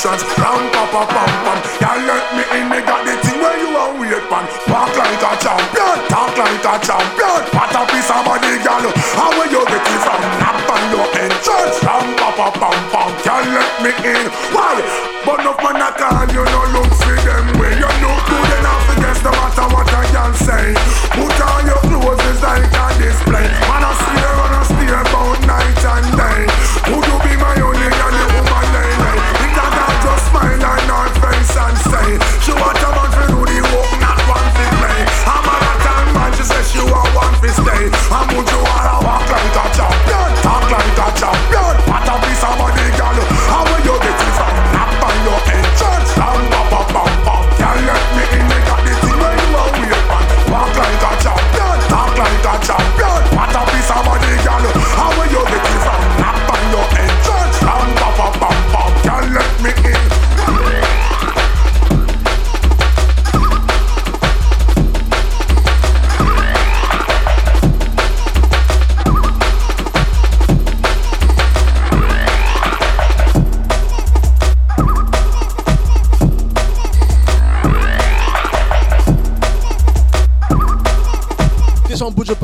[0.08, 0.40] directions.
[0.40, 2.70] round papa, pa, pam, Y'all let me in.
[2.70, 4.46] They got the thing where you are weird, man.
[4.72, 7.42] Walk like a champion, talk like a champion.
[7.52, 8.86] Pat a piece of money, girl.
[9.18, 10.22] How will you get it from?
[10.40, 11.78] Knock on your entrance.
[11.84, 14.24] round papa, pa, pam, Y'all let me in.
[14.56, 14.80] Why?
[15.26, 16.87] But no man, I call you no look.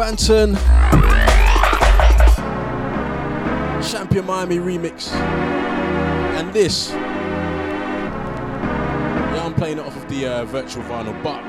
[0.04, 0.52] Banton.
[3.90, 5.14] Champion Miami remix.
[5.14, 6.90] And this.
[9.32, 11.42] Yeah, I'm playing it off of the uh, virtual vinyl, but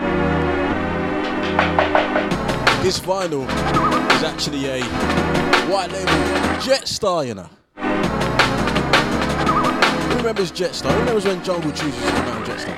[2.85, 3.43] this vinyl
[4.15, 4.85] is actually a
[5.67, 6.13] white label
[6.63, 7.51] Jetstar, you know.
[10.11, 10.93] Who remembers Jetstar?
[10.93, 12.74] Who remembers when Jungle Juice was coming out Jetstar?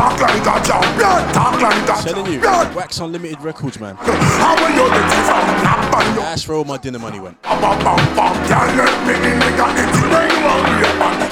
[0.00, 2.74] Walk like a champion, talk like a Telling you, champion.
[2.74, 3.96] Wax Unlimited Records, man.
[4.00, 5.44] How will you get it from?
[5.60, 7.36] Knock on your That's where all my dinner money went.
[7.44, 7.50] you.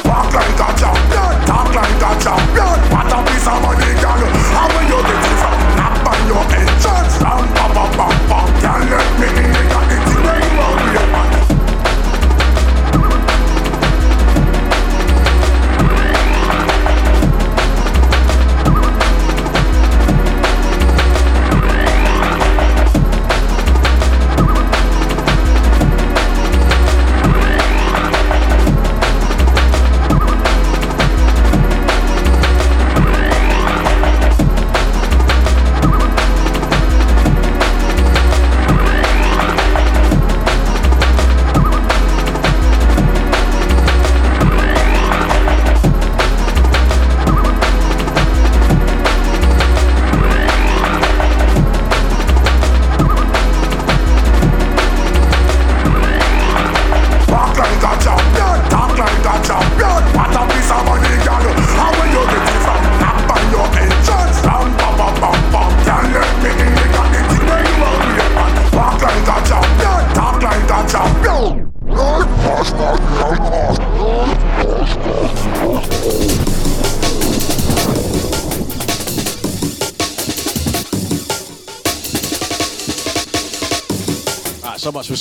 [0.04, 2.76] Walk like a champion, talk like a champion.
[2.92, 4.28] What a piece of money, girl.
[4.52, 5.56] How will you get it from?
[5.80, 7.16] Knock on your entrance.
[7.24, 8.46] Bum bum bum bum bum.
[8.60, 9.67] Can't let me in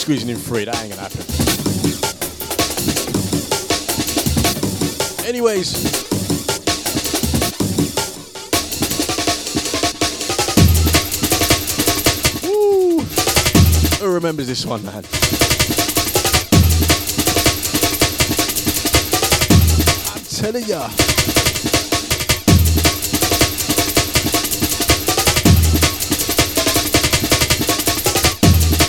[0.08, 0.64] squeezing in free.
[0.64, 1.20] That ain't gonna happen.
[5.28, 5.74] Anyways.
[12.42, 13.02] Woo.
[14.00, 15.04] Who remembers this one, man?
[20.14, 20.90] I'm telling ya.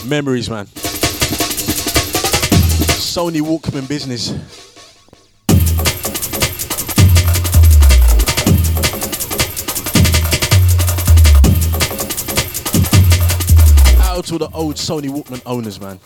[0.09, 0.69] Memories, man.
[3.19, 4.31] Sony Walkman business.
[14.03, 15.99] Out to the old Sony Walkman owners, man.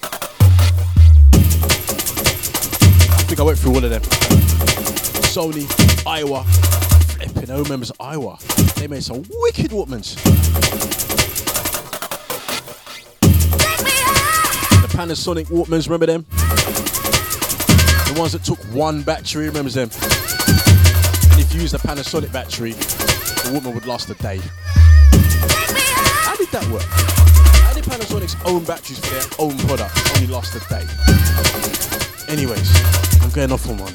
[3.12, 4.00] I think I went through all of them.
[5.28, 5.66] Sony,
[6.06, 7.54] Aiwa, flipping.
[7.54, 8.40] Who remembers Aiwa?
[8.76, 10.16] They made some wicked Walkmans.
[14.80, 16.24] The Panasonic Walkmans, remember them?
[18.12, 19.88] The ones that took one battery, remembers them?
[19.88, 24.38] And if you use a Panasonic battery, the woman would last a day.
[26.20, 26.84] How did that work?
[26.84, 30.84] How did Panasonic's own batteries for their own product only last a day?
[32.30, 32.68] Anyways,
[33.22, 33.94] I'm going off on one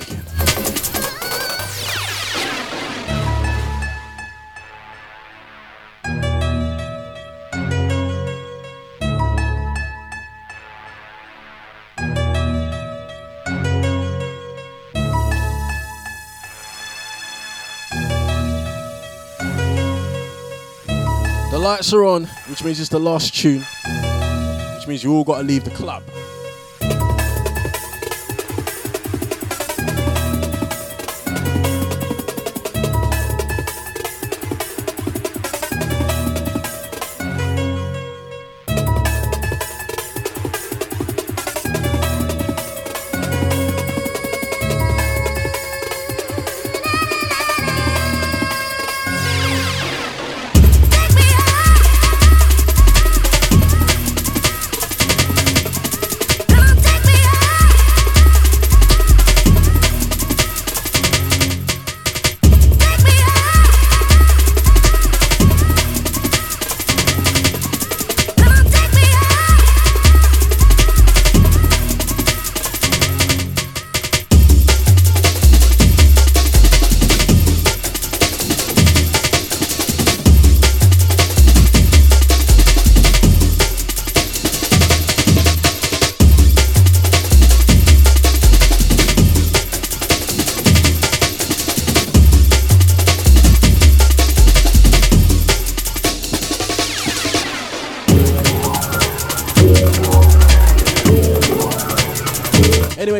[21.57, 23.65] The lights are on, which means it's the last tune,
[24.75, 26.03] which means you all got to leave the club.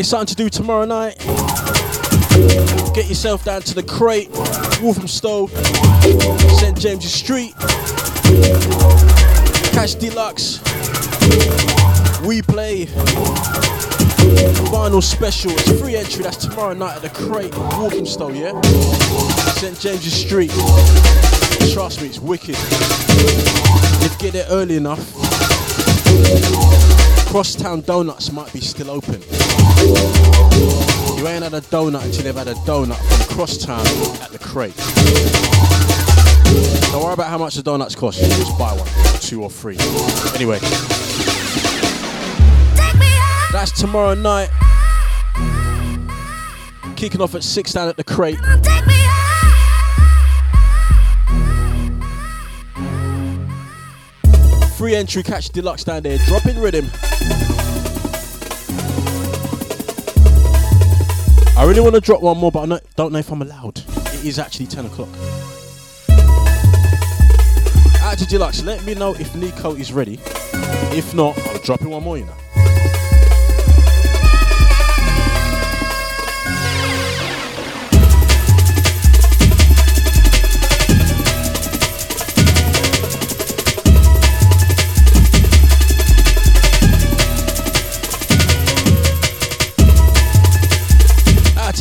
[0.07, 1.17] Something to do tomorrow night.
[2.95, 4.29] Get yourself down to the crate.
[4.81, 7.53] Walthamstow, St James's Street,
[9.73, 10.61] Cash Deluxe,
[12.25, 12.85] We Play,
[14.71, 15.51] Vinyl Special.
[15.51, 16.23] It's free entry.
[16.23, 18.59] That's tomorrow night at the Crate, Walthamstow, yeah?
[19.55, 20.51] St James's Street.
[21.73, 22.55] Trust me, it's wicked.
[24.05, 25.13] If you get there early enough,
[27.27, 29.21] Crosstown Donuts might be still open.
[31.18, 33.85] You ain't had a donut until they've had a donut from Crosstown
[34.22, 34.76] at the crate.
[36.91, 38.22] Don't worry about how much the donuts cost.
[38.22, 38.88] You just buy one,
[39.19, 39.77] two or three.
[40.35, 40.59] Anyway,
[43.51, 44.49] that's tomorrow night.
[46.95, 48.39] Kicking off at six down at the crate.
[54.77, 56.18] Free entry, catch deluxe down there.
[56.27, 56.88] Dropping rhythm.
[61.78, 63.78] Really want to drop one more, but I don't know if I'm allowed.
[63.78, 65.10] It is actually 10 o'clock.
[68.18, 70.18] To Deluxe, let me know if Nico is ready.
[70.95, 72.47] If not, I'll drop in one more, you know.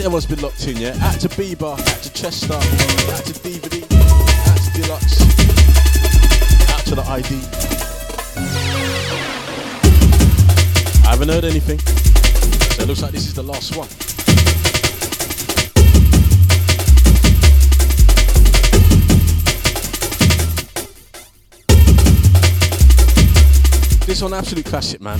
[0.06, 0.96] Everyone's been locked in, yeah?
[1.00, 2.62] Out to Bieber, out to Chester, out
[3.24, 3.82] to DVD,
[4.46, 5.20] out to Deluxe,
[6.70, 7.34] out to the ID.
[11.04, 11.80] I haven't heard anything.
[11.80, 13.88] So it looks like this is the last one.
[24.06, 25.18] This one absolute classic, man.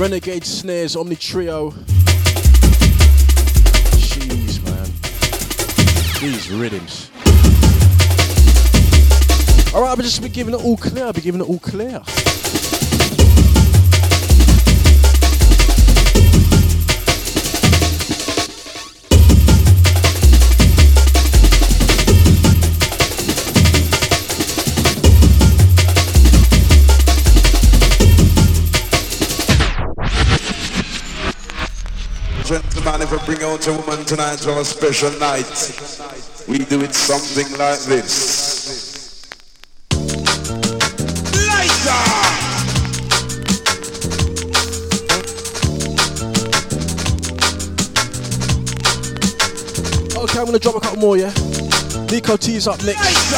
[0.00, 1.72] Renegade snares, Omni Trio.
[6.20, 7.12] These rhythms.
[9.72, 11.06] Alright, I've just been giving it all clear.
[11.06, 12.02] I've been giving it all clear.
[32.48, 35.44] Gentlemen, if we bring out a woman tonight for a special night,
[36.48, 39.26] we do it something like this.
[50.16, 51.34] Okay, I'm gonna drop a couple more, yeah?
[52.10, 53.30] Nico T's up next.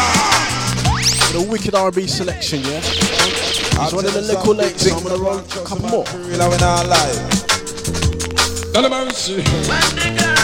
[1.35, 2.79] With a wicked R&B selection, yeah?
[2.79, 6.05] It's one of the little late, so I'm gonna roll a couple more.
[8.73, 10.40] Lord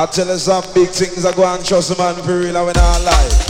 [0.00, 2.78] I tell you some big things I go and trust man for real and when
[2.78, 3.49] I lie.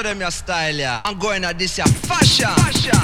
[0.00, 1.02] with them your style, yeah.
[1.04, 2.46] I'm going at this, your fashion.
[2.46, 2.96] fashion.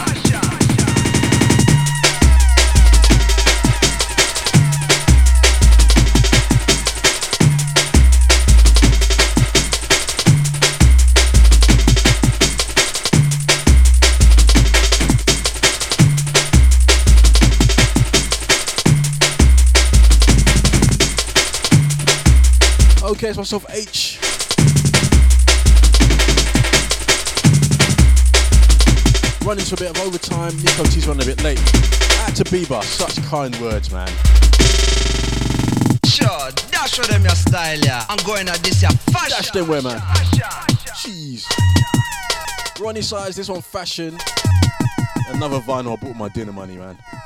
[23.02, 24.25] Okay, it's myself H.
[29.46, 30.56] Running to a bit of overtime.
[30.56, 31.60] Nico T's running a bit late.
[32.18, 32.82] Out to Bieber.
[32.82, 34.08] Such kind words, man.
[36.04, 38.04] Sure, dash with them your style, yeah.
[38.08, 39.30] I'm going at this, your fashion.
[39.30, 40.00] Dash them where, man.
[40.96, 41.44] Jeez.
[42.74, 44.18] Roni Size, this one fashion.
[45.28, 45.92] Another vinyl.
[45.92, 46.98] I bought my dinner money, man.
[47.08, 47.20] I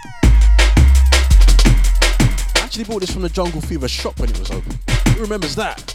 [2.56, 4.78] actually bought this from the Jungle Fever shop when it was open.
[5.14, 5.89] Who remembers that?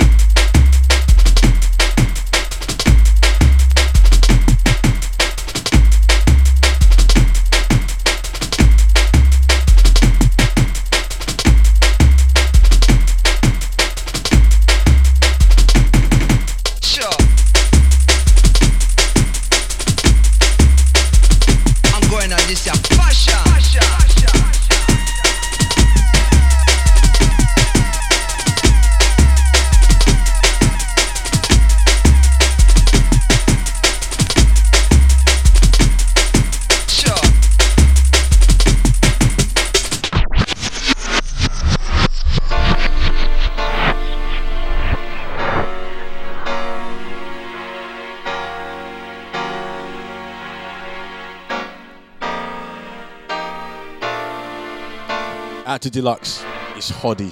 [55.85, 56.43] To Deluxe.
[56.75, 57.31] It's Hoddy,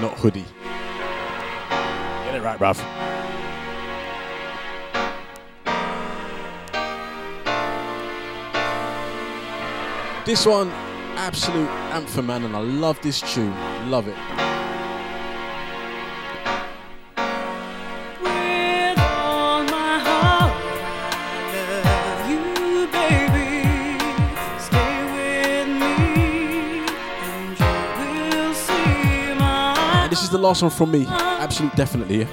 [0.00, 0.44] not Hoodie.
[2.24, 2.76] Get it right, bruv.
[10.26, 10.70] This one,
[11.14, 13.54] absolute anthem, man, and I love this tune.
[13.88, 14.47] Love it.
[30.48, 31.06] Last one from me.
[31.06, 32.26] Absolute definitely.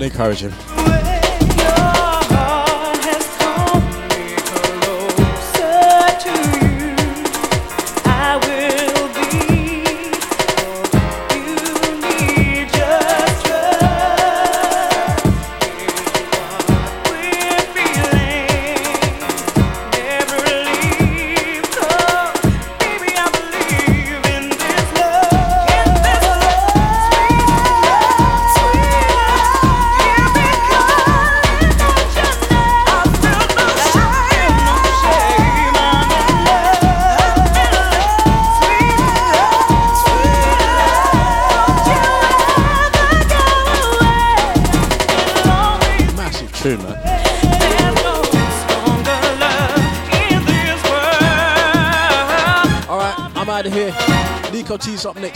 [0.00, 0.67] Be, encourage him.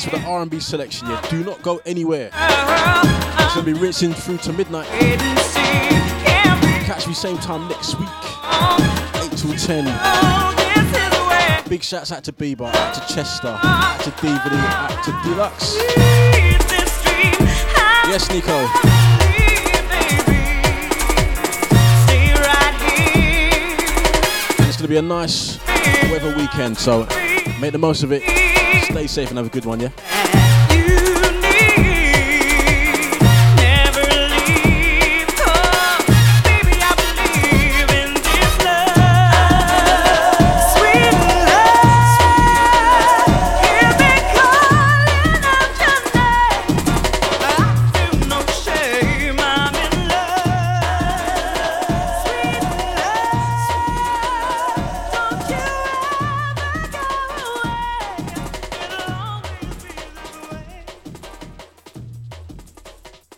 [0.03, 1.09] T's up next with the R&B selection.
[1.09, 2.31] Yeah, do not go anywhere.
[2.33, 4.87] It's gonna be rinsing through to midnight.
[6.87, 8.09] Catch me same time next week,
[9.16, 9.85] eight till ten.
[11.69, 15.77] Big shouts out to Bieber, out to Chester, out to DVD, out to Deluxe.
[18.09, 18.66] Yes, Nico.
[24.66, 25.59] It's gonna be a nice
[26.11, 27.07] weather weekend, so
[27.61, 28.41] make the most of it.
[28.83, 30.11] Stay safe and have a good one, yeah.